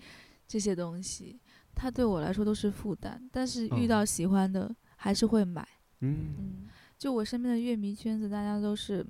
[0.48, 1.40] 这些东西，
[1.76, 3.30] 它对我来说都是负担。
[3.32, 5.68] 但是遇到喜欢的，哦、还是会买。
[6.00, 6.70] 嗯，嗯，
[7.04, 9.06] 就我身边的乐迷圈子，大家都是，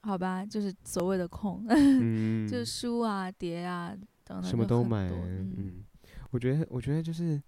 [0.00, 5.08] 好吧，就是所谓的控， 嗯、就是书啊、碟啊等等，什么都买。
[5.08, 5.84] 嗯，嗯，
[6.32, 7.40] 我觉得，我觉得就是。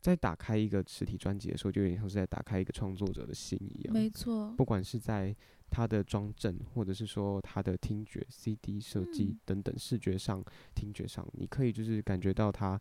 [0.00, 3.92] 在打开一个实体专辑的时候，就有点像是在打开一个创作者的心一样。
[3.92, 4.50] 没错。
[4.56, 5.36] 不管是在
[5.68, 10.42] 他的装帧，或者是说他的听觉、CD 设计等等，视觉上、
[10.74, 12.80] 听觉上，你可以就是感觉到他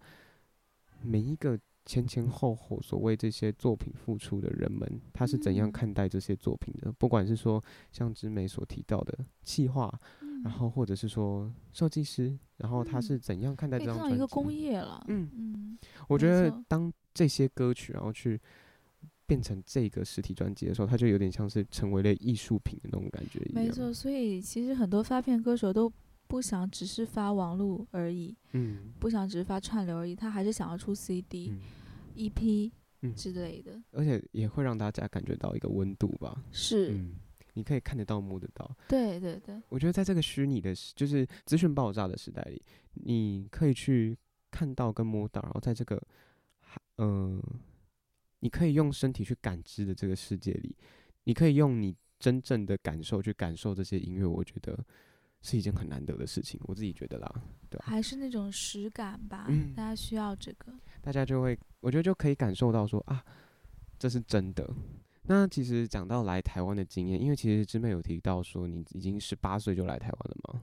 [1.01, 6.91] 每一个前前后后所谓这些作品付出的人们，他是怎样看待这些作品的？
[6.91, 9.93] 不管是说像之美所提到的企划，
[10.43, 14.15] 然后或者是说设计师，然后他是怎样看待这张专辑？
[14.15, 15.03] 一个工业了。
[15.07, 16.91] 嗯嗯，我觉得当。
[17.11, 18.39] 这些歌曲，然后去
[19.25, 23.65] 变成这个实体专辑的时候，它就有点像是成为了艺术品的那种感觉一样。
[23.65, 25.91] 没错，所以其实很多发片歌手都
[26.29, 31.59] 不想只是发网络而已，嗯，不想只是发串流而已，他还是想要出 CD、嗯、
[32.15, 32.71] EP
[33.15, 36.41] 之类的，而且也会让大家感觉到一个温度吧。
[36.51, 37.15] 是，嗯，
[37.55, 38.69] 你可以看得到、摸得到。
[38.87, 42.61] 对对对，我觉得在这个虚拟的，就是资讯爆炸的时代里，
[42.93, 44.15] 你可以去
[44.51, 46.01] 看到跟摸到，然后在这个。
[46.97, 47.43] 嗯、呃，
[48.41, 50.75] 你可以用身体去感知的这个世界里，
[51.23, 54.77] 你可以用你真正的感受去感受这些音乐，我觉得
[55.41, 56.59] 是一件很难得的事情。
[56.63, 59.45] 我自己觉得啦，对，还是那种实感吧。
[59.49, 63.23] 嗯，大家需要这个，大家就会，我觉得就可以感受到说啊，
[63.97, 64.69] 这是真的。
[65.23, 70.61] 那其实讲到来台湾的经验，因为其实之妹有提到说你已经十八岁就来台湾了嘛。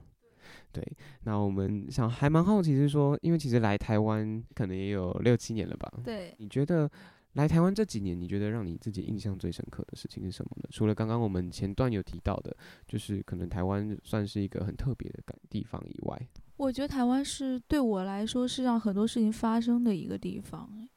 [0.71, 0.85] 对，
[1.23, 5.91] 那我们想还蛮好奇是说，因为其实来台湾可能也有六七年了吧？
[6.03, 6.89] 对，你觉得
[7.37, 10.67] 来台湾这几年，你觉得让你自己印象最深刻的事情是什么呢？
[10.71, 12.53] 除了刚刚我们前段有提到的，
[12.85, 20.89] 就是可能台湾算是一个很特别的地方以外，我觉得台湾是对我来说是让很多事情发生的一个地方，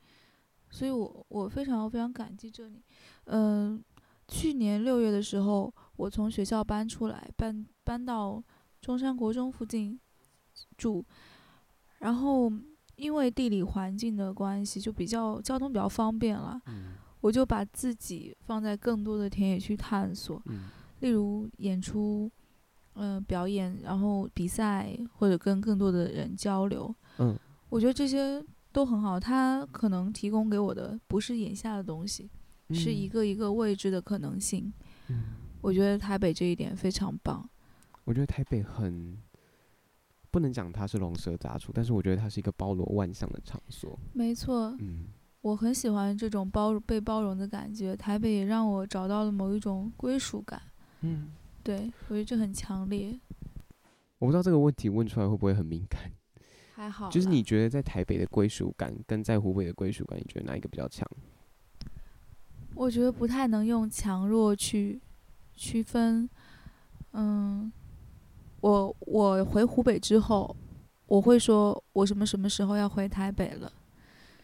[0.71, 2.83] 所以我我非常非常感激这里。
[3.27, 3.81] 嗯、
[4.27, 8.43] 去年六月的时候，我从学校搬出来，搬搬到。
[8.81, 10.01] 中山国中附近
[10.79, 11.05] 住，
[11.99, 12.51] 然后
[13.01, 16.61] 因为地理环境的关系，就比较交通比较方便了。
[16.67, 16.93] 嗯。
[17.21, 20.69] 我就把自己放在更多的田野去探索，嗯。
[21.01, 22.31] 例如演出，
[22.95, 26.95] 嗯、呃，表演，然后比赛，或者跟更多的人交流。
[27.19, 27.39] 嗯。
[27.69, 29.19] 我觉得这些都很好。
[29.19, 32.29] 它可能提供给我的不是眼下的东西，
[32.69, 34.73] 嗯，是一个一个未知的可能性。
[35.09, 35.25] 嗯。
[35.61, 37.49] 我觉得台北这一点非常棒。
[38.05, 39.17] 我觉得台北很
[40.31, 43.99] 不能讲它是龙蛇杂处，但是我觉得它是一个包罗万象的场所。
[44.13, 45.07] 没错，嗯，
[45.41, 47.97] 我很喜欢这种包被包容的感觉。
[47.97, 50.63] 台北也让我找到了某一种归属感。
[51.01, 51.33] 嗯，
[51.65, 53.19] 对，我觉得这很强烈。
[54.19, 56.01] 我不知道这个问题问出来会不会很敏感？
[56.77, 57.11] 还好。
[57.11, 61.05] 就是你觉得在台北的归属感跟在湖北的归属感，你觉得哪一个比较强？
[62.75, 65.01] 我觉得不太能用强弱去
[65.55, 66.31] 区分。
[67.13, 67.73] 嗯。
[68.61, 70.55] 我我回湖北之后，
[71.07, 73.73] 我会说我什么什么时候要回台北了，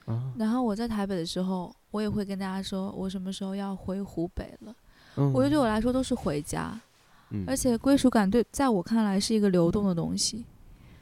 [0.06, 4.74] 啊，然后我在台北的时候，我也会跟大家说我什么时候要回湖北了。
[5.16, 6.78] 嗯，我觉得对我来说都是回家，
[7.30, 10.44] 嗯，而且归属感对在我看来是一个流动的东西。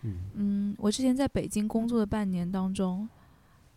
[0.02, 3.08] 嗯，嗯，我之前在北京工作的半年当中，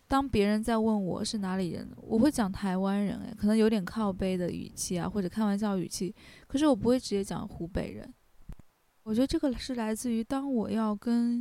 [0.07, 6.13] 当别人在问我是哪里人，我会讲台湾人，哎，可能有点靠背的语气啊，或者开玩笑语气，
[6.47, 8.13] 可是我不会直接讲湖北人。
[9.07, 11.39] 我觉得这个是来自于当我要跟，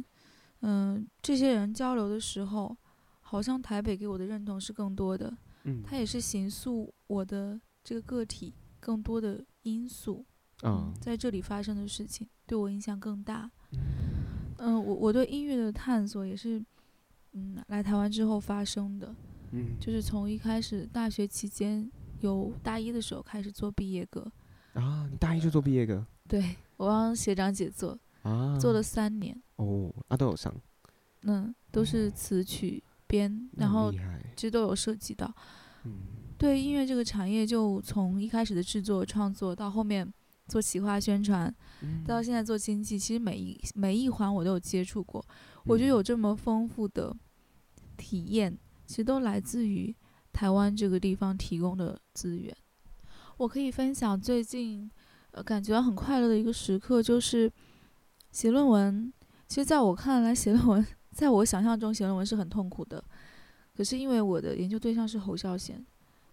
[0.60, 2.76] 嗯、呃，这些人交流的时候，
[3.18, 10.24] 好像台北给我的认同是更多的，嗯，它也是形塑我的这个个体更多的因素，
[10.62, 13.50] 嗯，在这里发生的事情对我影响更大，
[14.58, 16.64] 嗯、呃，我我对音乐的探索也是，
[17.32, 19.12] 嗯，来台湾之后发生的，
[19.50, 24.30] 嗯，就是从一开始大学期间有大一的时候开始做毕业歌，
[24.74, 26.06] 啊，你大一就做毕业歌？
[26.28, 26.54] 对。
[26.76, 29.40] 我帮学长姐做，啊，做了三年。
[29.56, 30.54] 哦，啊，都有上。
[31.22, 35.32] 嗯，都是词曲编，然后其实都有涉及到。
[35.84, 35.98] 嗯，
[36.38, 40.12] 对音乐这个产业，就从一开始的制作创作，到后面
[40.46, 45.24] 做企划宣传，嗯，到现在做经济，其实每一每一环我都有接触过。
[45.64, 47.16] 我觉得有这么丰富的
[47.96, 49.94] 体验，其实都来自于
[50.32, 52.56] 台湾这个地方提供的资源。
[53.38, 54.90] 我可以分享最近
[55.36, 57.50] 呃感觉到很快乐的一个时刻，就是
[58.32, 59.12] 写论文。
[59.46, 63.02] 其实在我看来，写论文在我想象中写论文是很痛苦的。
[63.76, 65.84] 可是因为我的研究对象是侯孝贤，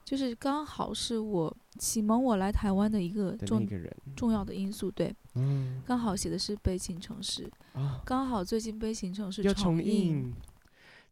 [0.05, 3.67] 就是刚好是我启蒙我来台湾的一个重
[4.15, 4.89] 重要的因素。
[4.89, 7.51] 对，嗯，刚好写的是悲情城市，
[8.05, 10.33] 刚好最近悲情城市重映。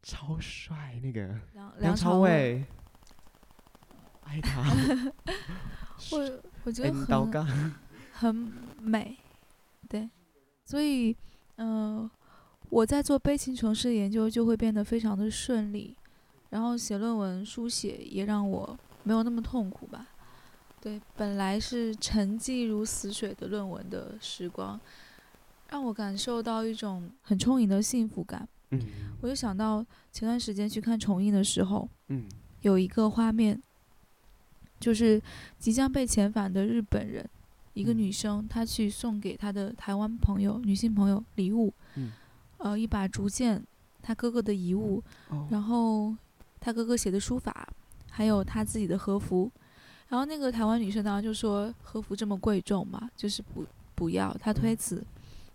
[0.02, 2.64] 超帅那个梁梁朝伟，
[4.24, 4.64] 爱他。
[6.10, 7.72] 我我觉得很
[8.12, 8.34] 很
[8.80, 9.16] 美，
[9.88, 10.08] 对，
[10.64, 11.16] 所以
[11.56, 12.10] 嗯、呃，
[12.68, 15.96] 我在做悲情城市研究就会变得非常的顺利，
[16.50, 20.06] 然后写论文书写也让我没有那么痛苦吧。
[20.80, 24.80] 对，本来是沉寂如死水的论文的时光，
[25.68, 28.48] 让我感受到一种很充盈的幸福感。
[28.70, 28.80] 嗯，
[29.20, 32.28] 我就想到前段时间去看重映的时候，嗯，
[32.62, 33.62] 有一个画面，
[34.82, 35.22] 就是
[35.58, 37.24] 即将被遣返的日本人，
[37.74, 42.10] 一个女生，她去送给她的台湾朋友、女性朋友礼物，嗯，
[42.58, 43.62] 呃，一把竹剑，
[44.02, 45.02] 她哥哥的遗物，
[45.50, 46.14] 然后
[46.60, 47.68] 她哥哥写的书法，
[48.10, 49.50] 还有她自己的和服，
[50.08, 53.64] 然后那个台湾女生当时就说和服这么贵重嘛，就是不
[53.94, 55.02] 不要，她推辞，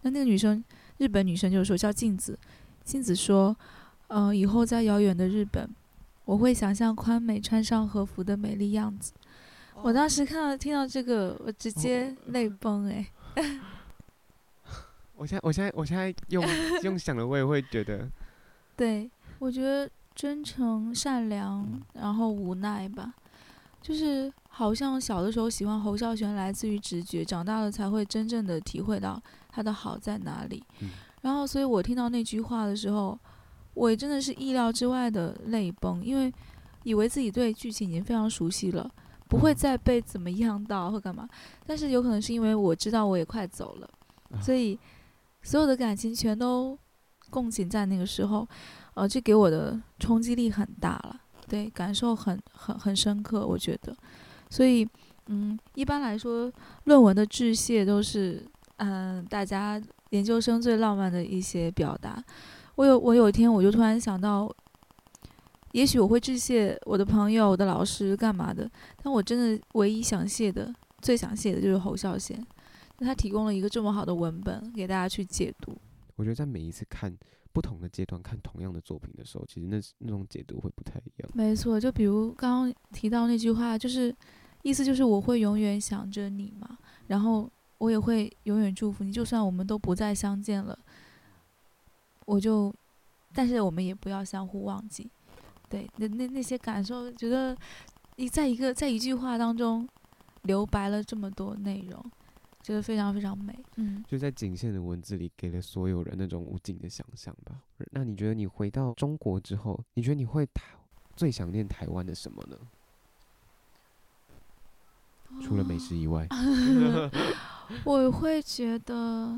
[0.04, 0.64] 那那个女生，
[0.98, 2.40] 日本女生就说叫镜子。
[2.84, 3.54] 镜子说
[4.08, 5.70] ：“嗯、呃，以后在遥远的日本，
[6.24, 9.12] 我会想象宽美穿上和服的美丽样子。”
[9.84, 13.06] 我当时看到听到这个，我直接泪崩哎！
[15.16, 16.44] 我现在我现在我现在用
[16.84, 18.08] 用想的，我也会觉得，
[18.76, 19.10] 对，
[19.40, 23.14] 我觉得真诚、善良，然后无奈吧，
[23.82, 30.64] 就是好像小的时候喜欢侯孝贤来自于直觉，长大了才会真正的体会到他的好在哪里。
[30.82, 30.90] 嗯
[31.22, 33.18] 然后，所以我听到那句话的时候，
[33.74, 36.32] 我真的是意料之外的泪崩，因为
[36.84, 38.90] 以为自己对剧情已经非常熟悉了，
[39.28, 41.28] 不会再被怎么样到或干嘛。
[41.66, 43.90] 但是有可能是因为我知道我也快走了，
[44.42, 44.78] 所以
[45.44, 46.78] 所有的感情全都
[47.30, 48.48] 共情在那个时候，
[48.94, 53.96] 呃，这给我的冲击力很大了，对，感受很很很深刻，我觉得。
[54.50, 54.88] 所以，
[55.28, 56.52] 嗯，一般来说，
[56.86, 58.46] 论文的致谢都是，
[58.78, 59.82] 嗯、呃，大家。
[60.12, 62.24] 研究生最浪漫的一些表达，
[62.76, 64.50] 我有我有一天我就突然想到，
[65.78, 68.68] 也许我会致谢我的朋友、我的老师干嘛的，
[69.04, 72.44] 但我真的唯一想谢的、最想谢的就是侯孝贤，
[72.98, 75.78] 他提供了一个这么好的文本给大家去解读。
[76.16, 77.16] 我觉得在每一次看
[77.54, 81.30] 不同的阶段看同样的作品的时候，其实那那种解读会不太一样。
[81.36, 84.12] 没错，就比如刚刚提到那句话，就是
[84.64, 87.50] 意思就是我会永远想着你嘛，然后。
[87.80, 90.76] 我也会永远祝福你，就算我们都不再相见了，
[92.26, 92.74] 我就，
[93.36, 95.08] 但是我们也不要相互忘记，
[95.70, 97.56] 对，那那那些感受，觉得
[98.16, 99.88] 一在一个在一句话当中
[100.44, 102.04] 留白了这么多内容，
[102.62, 107.56] 觉得非常非常美，嗯，就在仅限的文字里给了所有人那种无尽的想象吧。
[107.92, 110.64] 那你觉得你回到中国之后，你觉得你会台
[111.16, 112.58] 最想念台湾的什么呢？
[115.30, 116.28] 哦、除了美食以外。
[117.84, 119.38] 我会觉得，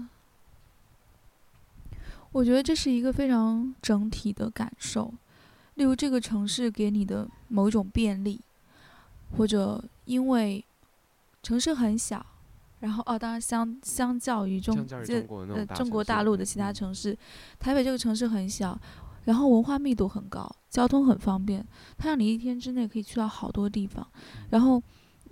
[2.32, 5.12] 我觉得这是一个非常整体的感受。
[5.80, 8.38] 例如，这个城市给你的某一种便利，
[9.38, 10.64] 或者因为
[11.42, 12.24] 城市很小，
[12.82, 17.18] 然后哦，当然相相较于中这呃中国大陆的其他城市，
[17.58, 18.78] 台北这个城市很小，
[19.24, 21.66] 然后文化密度很高，交通很方便，
[21.98, 24.06] 它让你一天之内可以去到好多地方。
[24.50, 24.84] 然后，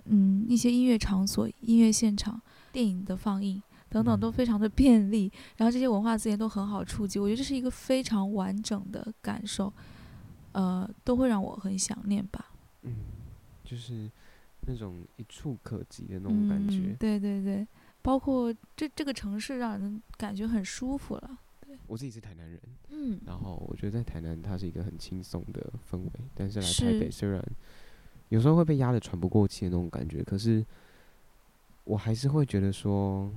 [0.06, 2.40] 嗯，一些音乐场所、音乐现场。
[2.70, 9.72] 电影的放映等等都非常的便利，然后这些文化资源都很好触及，我觉得这是一个非常完整的感受，
[10.58, 12.50] 呃，都会让我很想念吧。
[12.82, 12.96] 嗯，
[13.64, 14.10] 就是
[14.62, 16.78] 那种一触可及的那种感觉。
[16.78, 17.66] 嗯，对对对，
[18.02, 21.38] 包括这这个城市让人感觉很舒服了。
[21.60, 27.40] 对，我自己是台南人，嗯，然后我觉得在台南它是一个很轻松的氛围，但是来台北虽然
[28.28, 30.64] 有时候会被压得喘不过气的那种感觉，可是。
[31.84, 33.32] 我还是会觉得说，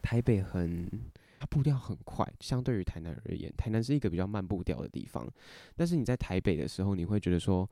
[0.00, 0.90] 台北很，
[1.38, 5.26] 它步调很快，相对于台南而言，台南是一个比较慢步调的地方。
[5.76, 7.68] 但是你在台北的时候，你会觉得说，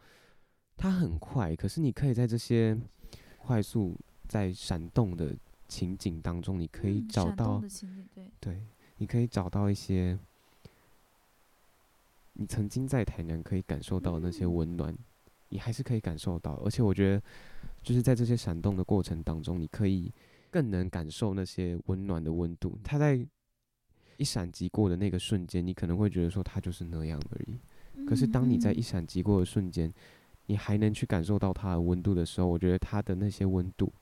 [0.77, 2.79] 它很快，可是你可以在这些
[3.39, 3.99] 快速
[4.29, 5.37] 在闪动的
[5.69, 7.63] 情景当中，你可以找到，
[8.15, 8.63] 对，对，
[8.99, 10.19] 你可以找到一些
[12.35, 14.97] 你曾经在台南可以感受到的那些温暖，
[15.49, 17.23] 你还是可以感受到，而且我觉得。
[17.83, 20.13] 就是在这些闪动的过程当中，你可以
[20.51, 22.77] 更能感受那些温暖的温度。
[22.83, 23.25] 它在
[24.19, 27.59] 一闪即过的那个瞬间，你可能会觉得说它就是那样而已。
[28.07, 29.93] 可是当你在一闪即过的瞬间，
[30.47, 33.93] 你还能去感受到它的温度的时候，我觉得它的那些温度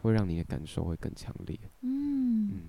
[0.00, 1.58] 会让你的感受会更强烈。
[1.82, 2.60] 嗯嗯，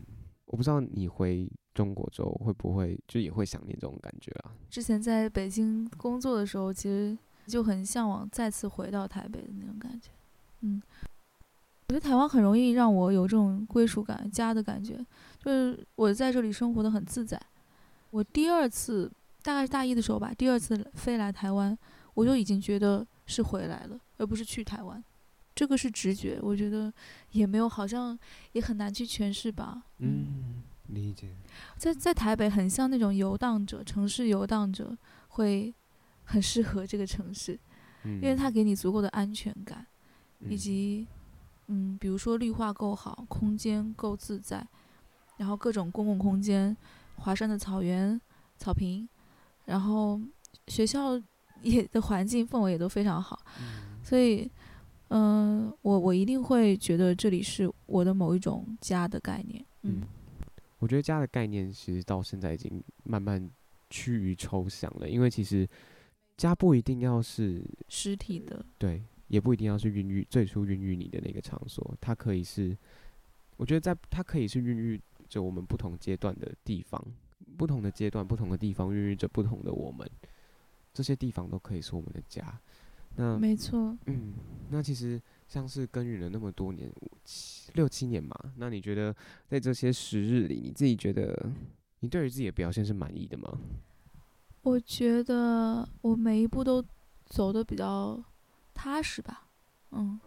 [0.46, 4.52] 我不知道你回中国之后会不会就也会想念这种感觉啊？
[4.70, 7.18] 之前在北京工作的时候，其实
[7.48, 10.10] 就很向往再次回到台北的那种感觉。
[10.62, 10.82] 嗯，
[11.94, 14.98] 我觉得台湾很容易让我有这种归属感、家的感觉，
[15.38, 17.40] 就是我在这里生活的很自在。
[18.10, 19.12] 我第二次
[19.44, 21.78] 大概是大一的时候吧，第二次飞来台湾，
[22.16, 25.04] 我就已经觉得是回来了，而不是去台湾。
[25.54, 26.92] 这个是直觉，我觉得
[27.30, 28.18] 也没有，好像
[28.54, 29.84] 也很难去诠释吧。
[30.00, 31.36] 嗯，理解。
[31.78, 35.72] 在在台北很像那种游荡者，城市游荡者会
[36.24, 37.60] 很适合这个城市，
[38.02, 39.86] 嗯，因为它给你足够的安全感，
[40.40, 41.23] 嗯以及嗯，
[42.00, 44.66] 比如说绿化够好，空间够自在，
[45.38, 46.76] 然后各种公共空间，
[47.16, 48.20] 华山的草原、
[48.58, 49.08] 草坪，
[49.66, 50.20] 然后
[50.68, 51.22] 学校
[51.62, 54.50] 也的环境氛围也都非常好，嗯所以。
[55.16, 59.64] 嗯，我我一定会觉得这里是我的某一种家的概念。
[59.84, 60.08] 嗯，嗯，
[60.80, 63.48] 我觉得家的概念其实到现在已经慢慢
[63.92, 65.70] 趋于抽象了，因为其实
[66.36, 69.04] 家不一定要是实体的，对，
[69.34, 72.78] 也不一定要是孕育最初孕育你的那个场所，它可以是，
[73.58, 77.04] 我觉得在它可以是孕育着我们不同阶段的地方，
[77.58, 80.08] 不同的阶段、不同的地方孕育着不同的我们，
[80.94, 82.62] 这些地方都可以是我们的家。
[83.16, 84.34] 那没错，嗯，
[84.70, 89.16] 那其实像是耕耘了那么多年，五七六七年嘛，那你觉得
[89.48, 91.52] 在这些时日里，你自己觉得
[92.02, 93.58] 你对于自己的表现是满意的吗？
[94.62, 96.86] 我觉得我每一步都
[97.26, 98.24] 走得比较
[98.74, 99.48] 踏实吧，
[99.92, 100.20] 嗯，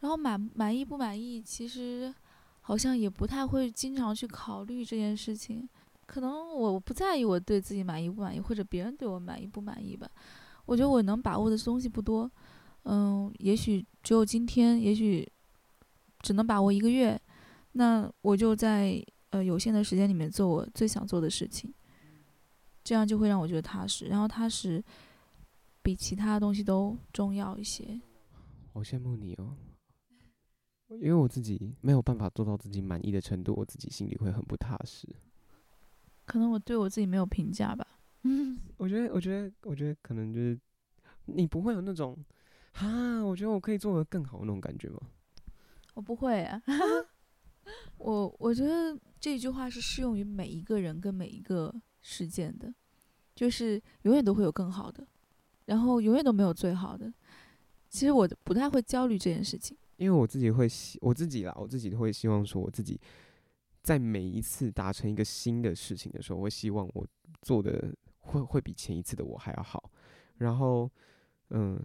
[0.00, 2.14] 然后满满意不满意，其实
[2.60, 5.68] 好像也不太会经常去考虑这件事情，
[6.06, 10.08] 可能我不在意我对自己满意不满意，或者别人对我满意不满意吧。
[10.66, 12.30] 我觉得我能把握的东西不多，
[12.84, 15.26] 嗯，也许只有今天，也许
[16.20, 17.18] 只能把握一个月，
[17.72, 21.72] 那我就在呃有限的时间里面做我最想做的事情，
[22.84, 24.82] 这样就会让我觉得踏实，然后踏实
[25.82, 28.00] 比其他东西都重要一些。
[28.72, 29.56] 好羡慕你哦，
[30.88, 35.08] 因为我自己没有办法做到自己满意的程度，我自己心里会很不踏实。
[36.24, 37.86] 可能我对我自己没有评价吧。
[38.22, 40.58] 嗯， 我觉得，我觉得，我觉得可能就是
[41.24, 42.16] 你不会有那种，
[42.72, 45.00] 啊，我觉得我可以做的更好的那种感觉吗？
[45.94, 46.62] 我不会啊。
[47.98, 52.72] 我我觉得这句话是适用于每一个人跟每一个事件的，
[53.34, 55.06] 就是永远都会有更好的，
[55.68, 57.10] 然后永远都没有最好的。
[57.88, 63.00] 其实我不太会焦虑这件事情，因为我自己会希我自己啦，我自己会希望说我自己
[63.82, 67.06] 在每一次达成一个新的事情的时候，我会希望我
[67.40, 67.94] 做的。
[68.20, 69.90] 会会比前一次的我还要好，
[70.36, 70.90] 然后，
[71.48, 71.82] 嗯，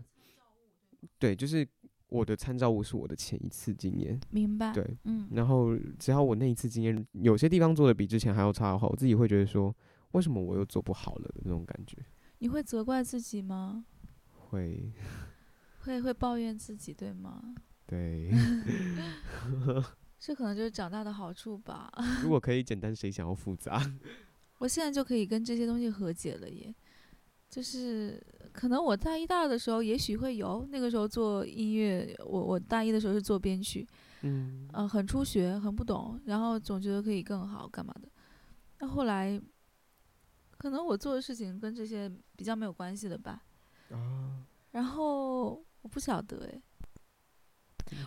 [1.17, 1.65] 对，就是
[2.09, 4.73] 我的参照物是我的前一次经验，明白？
[4.73, 9.73] 对，嗯，然后只要我那一次经验有些地方做的比之前还要差的话，我自己会觉得说，
[10.11, 11.97] 为什么我又做不好了的那种感觉。
[12.43, 13.85] 你会责怪自己吗？
[14.49, 14.91] 会，
[15.79, 17.41] 会会抱怨自己对吗？
[17.87, 18.29] 对，
[20.19, 21.89] 这可能就是长大的好处吧。
[22.21, 23.81] 如果可以简单，谁想要复杂？
[24.57, 26.75] 我现在就可以跟这些东西和解了耶，
[27.49, 28.21] 就是
[28.51, 33.87] 可能我大一、大二的时候也许会有，那个时候做音乐，我我大一的时候是做编曲，
[34.23, 38.09] 嗯，呃，很初学，很不懂，然后总觉得可以更好，干嘛的。
[38.79, 39.41] 那后来，
[40.63, 43.43] 可能我做的事情跟这些比较没有关系的吧？
[43.91, 46.61] 啊，然后我不晓得哎？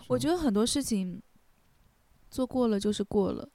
[0.09, 1.21] 我觉得很多事情
[2.29, 3.47] 做过了就是过了，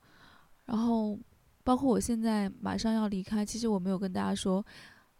[0.64, 1.18] 然后。
[1.64, 4.66] 包括我现在马上要离开，其实我没有跟大家说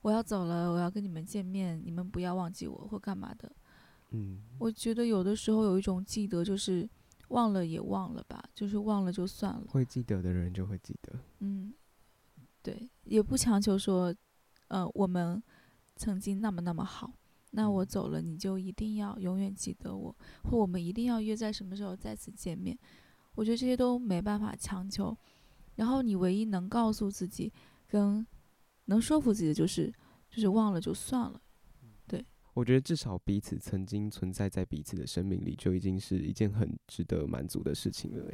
[0.01, 3.53] 我要走了，我要跟你们见面，你们不要忘记我或干嘛的。
[4.11, 6.89] 嗯，我觉得有的时候有一种记得，就是
[7.29, 9.63] 忘了也忘了吧，就是忘了就算了。
[9.69, 11.13] 会记得的人就会记得。
[11.39, 11.73] 嗯，
[12.63, 14.15] 对，也不强求说，
[14.69, 15.43] 呃，我们
[15.97, 17.13] 曾经那么那么好，
[17.51, 22.79] 那我走了你就一定要永远记得我，或我们一定要约在什么时候再次见面。
[23.35, 25.17] 我觉得这些都没办法强求。
[25.77, 27.51] 然后你唯一能告诉自己，
[27.89, 28.27] 跟
[28.85, 29.93] 能说服自己的就是，
[30.29, 31.41] 就是忘了就算了。
[32.07, 38.31] 对，我觉得至少彼此曾经存在在彼此的生命里，就已经是一件很值得满足的事情了。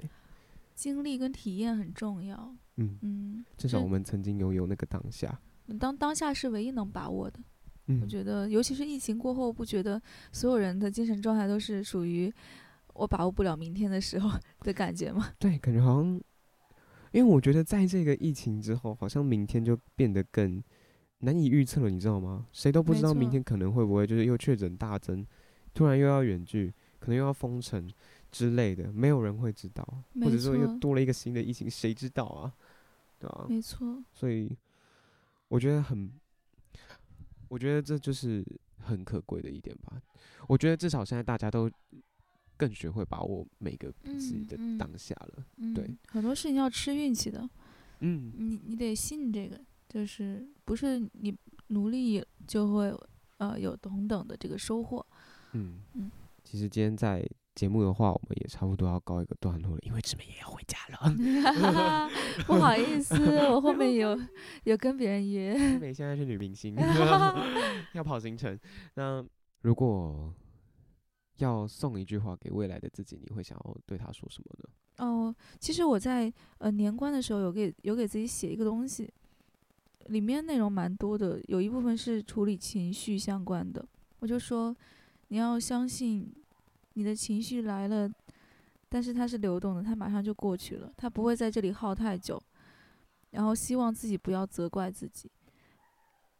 [0.78, 2.54] 经历跟体验很重要。
[2.76, 5.36] 嗯嗯，至少我们曾经拥有那个当下。
[5.80, 7.40] 当当下是唯一能把握的。
[7.86, 10.00] 嗯，我觉得，尤其是疫情过后，不觉得
[10.30, 12.32] 所有人的精神状态都是属于
[12.94, 14.30] 我把握不了明天的时候
[14.62, 15.32] 的感觉吗？
[15.40, 16.20] 对，感觉好像。
[17.10, 20.62] 因为我觉得，在这个疫情之后，好像明天就变得更
[21.18, 22.46] 难以预测了，你知道吗？
[22.52, 25.26] 谁都不知道明天可能会不会就是又确诊大增，
[25.74, 27.90] 突然又要远距，可能又要封城
[28.30, 29.86] 之类的，没有人会知道，
[30.22, 32.52] 或者说又多了一个新的疫情，谁知道啊？
[33.18, 34.02] 对啊，没错。
[34.12, 34.56] 所以
[35.48, 36.10] 我觉得很，
[37.48, 38.44] 我觉得这就是
[38.78, 40.00] 很可贵的一点吧。
[40.46, 41.70] 我觉得至少现在大家都
[42.56, 45.44] 更学会把握每个自己的当下了。
[45.56, 47.48] 嗯嗯、对，很多事情要吃运气的。
[48.00, 49.60] 嗯，你你得信这个。
[49.88, 51.34] 就是不是你
[51.68, 52.94] 努力就会
[53.38, 55.06] 呃有同等的这个收获。
[55.52, 56.10] 嗯嗯，
[56.44, 57.26] 其实今天在
[57.58, 61.12] 节目的话，我们也差不多要告一个段落了，因为志美也要回家了。
[62.46, 63.16] 不好意思，
[63.50, 64.16] 我后面有
[64.62, 65.58] 有跟别人约。
[65.58, 66.76] 志美现在是女明星，
[67.94, 68.56] 要跑行程。
[68.94, 69.24] 那
[69.62, 70.32] 如果
[71.38, 75.04] 要送一句话给未来的自己，你会想要对他说什么呢？
[75.04, 79.12] 哦，其实我在呃年关的时候有给有给自己写一个东西。
[80.06, 83.84] 里面内容蛮多的，有一部分是处理情绪相关的。
[84.20, 84.74] 我就说，
[85.26, 86.32] 你要相信，
[86.98, 88.10] 你的情绪来了，
[88.88, 92.42] 但是它是流动的，它马上就过去了，它不会在这里耗太久。
[93.30, 95.30] 然后希望自己不要责怪自己，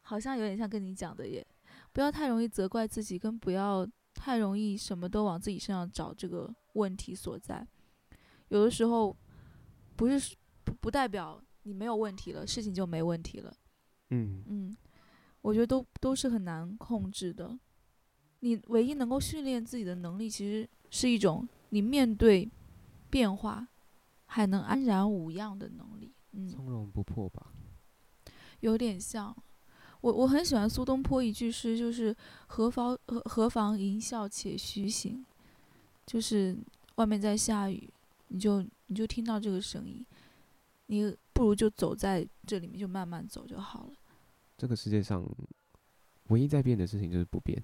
[0.01, 1.47] 好像有点像跟你讲的耶，
[1.93, 7.65] 不要太容易责怪自己，跟不要太容易什么都往自己身上找这个问题所在。
[8.49, 9.17] 有的时候，
[9.95, 11.41] 不是不不代表。
[11.63, 13.55] 你没有问题了，事情就没问题了。
[14.11, 14.77] 嗯嗯，
[15.43, 17.57] 我觉得都都是很难控制的。
[18.41, 22.49] 你唯一能够训练自己的能力，其实是一种你面对
[23.11, 23.67] 变化
[24.27, 26.13] 还能安然无恙的能力。
[26.33, 27.53] 嗯，从容不迫吧。
[28.61, 29.37] 有点像
[30.01, 32.15] 我，我很喜欢苏东坡一句诗，就是
[32.49, 35.25] “何妨何何妨吟啸且徐行”，
[36.07, 36.57] 就是
[36.97, 37.89] 外面在下雨，
[38.29, 40.05] 你就你就听到这个声音，
[40.87, 41.17] 你。
[41.39, 43.93] 不如就走在这里面，就慢慢走就好了。
[44.57, 45.25] 这个世界上
[46.31, 47.63] 唯一在变的事情就是不变，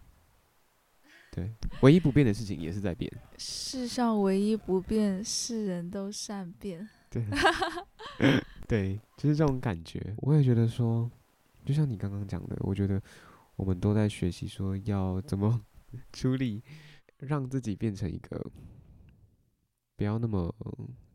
[1.35, 3.11] 对，唯一不变的事情也是在变。
[3.37, 6.89] 世上唯一不变，世人都善变。
[7.11, 7.25] 对，
[8.69, 10.15] 对，就是这种感觉。
[10.19, 11.11] 我也觉得说，
[11.65, 13.03] 就像你刚刚讲的，我觉得
[13.57, 15.61] 我们都在学习说要怎么
[16.13, 16.63] 处理，
[17.19, 18.49] 让自己变成一个
[19.97, 20.55] 不要那么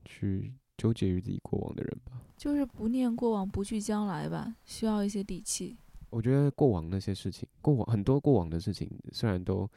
[0.03, 0.53] 去。
[0.79, 5.75] 纠结于自己过往的人吧，就是不念过往，不惧将来吧，需要一些底气。
[6.09, 9.69] 我觉得过往那些事情，过往很多过往的事情，虽然都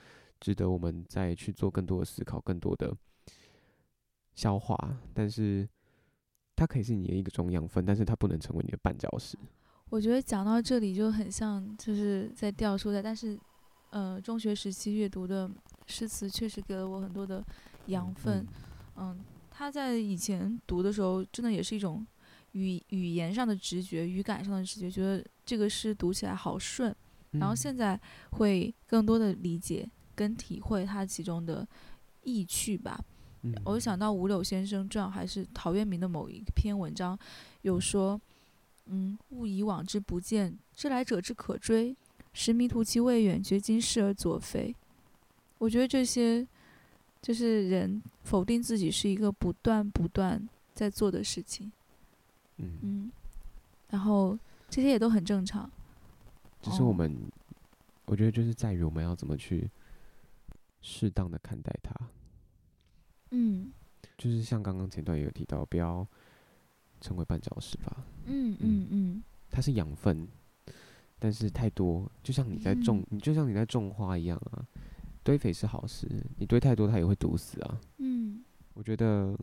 [0.43, 2.93] 值得我们再去做更多的思考，更多的
[4.34, 4.76] 消化，
[5.14, 5.68] 但是
[6.57, 9.38] 它可以是你的一个中养分，但是它不能成为你的绊脚石。
[9.88, 13.38] 我觉得讲到这里就很像，就是在掉书袋，但是，
[13.90, 15.49] 呃，中学时期阅读的
[15.86, 17.45] 诗词确实给了我很多的
[17.86, 18.45] 养分，
[18.97, 19.16] 嗯。
[19.16, 19.24] 嗯
[19.55, 22.05] 他在以前读的时候，真的也是一种
[22.53, 26.93] 语语言上的直觉、语感上的直觉，觉得这个诗读起来好顺。
[27.32, 28.01] 然后现在
[28.32, 29.88] 会更多的理解
[30.22, 31.66] 跟体会它其中的
[32.22, 33.04] 意趣吧。
[33.64, 37.18] 我就想到五柳先生传，还是陶渊明的某一篇文章，
[37.62, 38.20] 有说
[38.86, 41.96] ：“嗯，物以往之不见，知来者之可追。
[42.32, 44.74] 实迷途其未远，觉今是而左非。”
[45.58, 46.46] 我觉得这些。
[47.22, 51.70] 就是人否定自己是一个不断不断在做的事情，
[52.56, 53.12] 嗯，嗯，
[53.90, 54.36] 然后
[54.68, 55.70] 这些也都很正常。
[56.60, 57.16] 只是我们，
[58.06, 59.70] 我觉得就是在于我们要怎么去
[60.82, 61.94] 适当的看待它。
[63.30, 63.72] 嗯，
[64.18, 66.06] 就是像刚刚前段也有提到，不要
[67.00, 68.04] 成为绊脚石吧。
[68.26, 70.28] 嗯嗯嗯，它是养分，
[71.18, 74.66] 但是太多，就像你在种，嗯、你就像你在种花一样啊。
[75.24, 77.80] 堆肥是好事，你堆太多它也会毒死啊。
[77.98, 78.42] 嗯，
[78.74, 79.38] 我觉得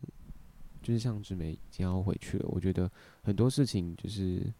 [0.82, 2.90] 就是像志梅已经要回去了，我觉得
[3.22, 4.52] 很多事情就是，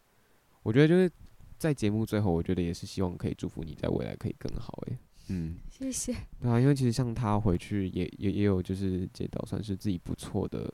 [0.62, 1.12] 我觉得就是
[1.58, 4.82] 在节目最后，我觉得也是希望可以祝福你在未来可以更好。
[4.86, 4.98] 诶，
[5.30, 6.14] 嗯，谢谢。
[6.40, 10.72] 对啊，因为其实像他回去也也也有就是接到算是自己不错的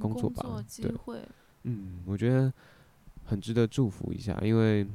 [0.00, 1.14] 工作吧，嗯、工作机会。
[1.20, 1.28] 对，
[1.64, 2.52] 嗯，我觉得
[3.24, 4.86] 很值得祝福一下，因为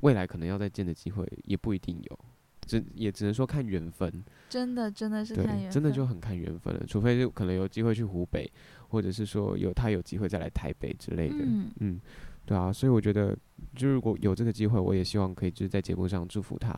[0.00, 2.18] 未来可能要再见的机会也不一定有。
[2.66, 6.86] 只也只能说看缘分，真的真的是看缘分，真的就很看缘分了。
[6.86, 8.48] 除非就可能有机会去湖北，
[8.90, 11.38] 或者是说有他有机会再来台北之类的。
[11.40, 12.00] 嗯，嗯，
[12.46, 13.36] 对啊，所以我觉得，
[13.74, 16.72] 就如果有这个机会，我也希望可以就是在节目上祝福他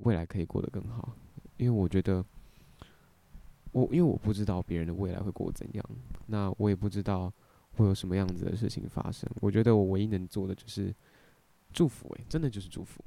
[0.00, 1.16] 未来可以过得更好。
[1.56, 2.24] 因为我觉得，
[3.72, 5.84] 我因为我不知道别人的未来会过怎样，
[6.26, 7.32] 那我也不知道
[7.72, 9.28] 会有什么样子的事情发生。
[9.40, 10.94] 我觉得我唯一能做的就是
[11.72, 13.04] 祝福，欸，诶，真的就是祝福。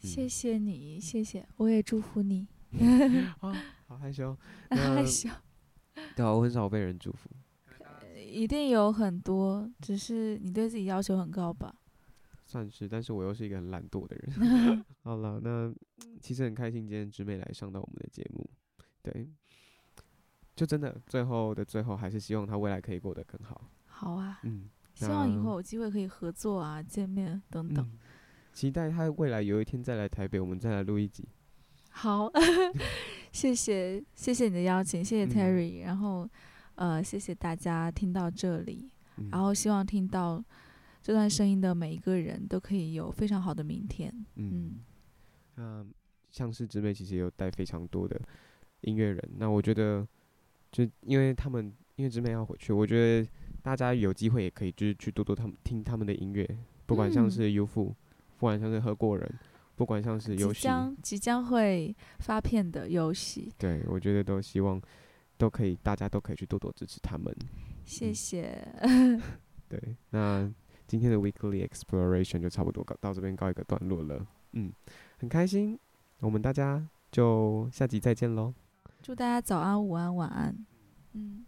[0.00, 2.46] 谢谢你，谢谢，我也祝福你。
[3.40, 3.54] 啊，
[3.86, 4.36] 好害羞，
[4.68, 5.28] 害羞。
[6.16, 7.30] 对啊，我很少被人祝福。
[8.26, 11.72] 一定有很多，只是你对自己要求很高吧？
[12.44, 14.84] 算是，但是我又是一个很懒惰的人。
[15.02, 15.72] 好了，那
[16.24, 18.48] 其实很开心今天直美来上到我们的节目，
[19.02, 19.28] 对，
[20.56, 23.70] 就真的最后的最后，还是希望她未来可以过得更好。
[23.84, 27.84] 好啊，嗯，希望以后有机会可以合作啊，见面等等。
[27.84, 27.98] 嗯，
[28.54, 31.28] 期待她未来有一天再来台北，我们再来录一集。
[31.90, 32.32] 好，
[33.30, 36.26] 谢谢谢谢你的邀请，谢谢 Terry，、嗯、然后
[36.76, 40.42] 呃谢谢大家听到这里，嗯、然后希望听到
[41.02, 44.10] 这段声音的每一个人都可以有非常好的明天。
[44.36, 44.80] 嗯，
[45.56, 45.86] 那、嗯呃、
[46.34, 48.20] 像是直美其实也有带非常多的
[48.80, 50.04] 音乐人，那我觉得
[50.72, 53.30] 就因为他们因为直美要回去，我觉得
[53.62, 56.44] 大家有机会也可以就是去多多他们听他们的音乐，
[56.86, 57.96] 不管像是 UFO，、嗯、
[58.38, 59.38] 不管像是何过人。
[59.76, 64.80] 不管像是游戏，即将即将会发片的游戏，对，我觉得都希望
[65.36, 67.34] 都可以，大家都可以去多多支持他们。
[67.84, 68.64] 谢谢。
[68.82, 69.20] 嗯、
[69.68, 70.48] 对，那
[70.86, 74.24] 今天的 Weekly Exploration 就差不多告到这边告一个段落了。
[74.52, 74.72] 嗯，
[75.18, 75.76] 很开心，
[76.20, 78.52] 我们大家就下集再见喽。
[79.02, 80.66] 祝大家早安、午安、晚安。
[81.12, 81.44] 嗯，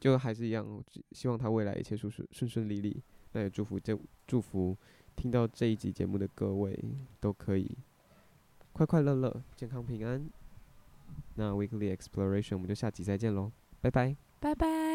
[0.00, 0.82] 就还是一样，
[1.12, 3.02] 希望他未来一切顺顺顺顺利利。
[3.32, 4.76] 那也祝福这祝福。
[5.16, 6.76] 听到这一集节目的各位
[7.20, 7.78] 都可以
[8.72, 10.28] 快快乐乐、健康平安。
[11.36, 14.93] 那 Weekly Exploration 我们就下集再见喽，拜拜，拜拜。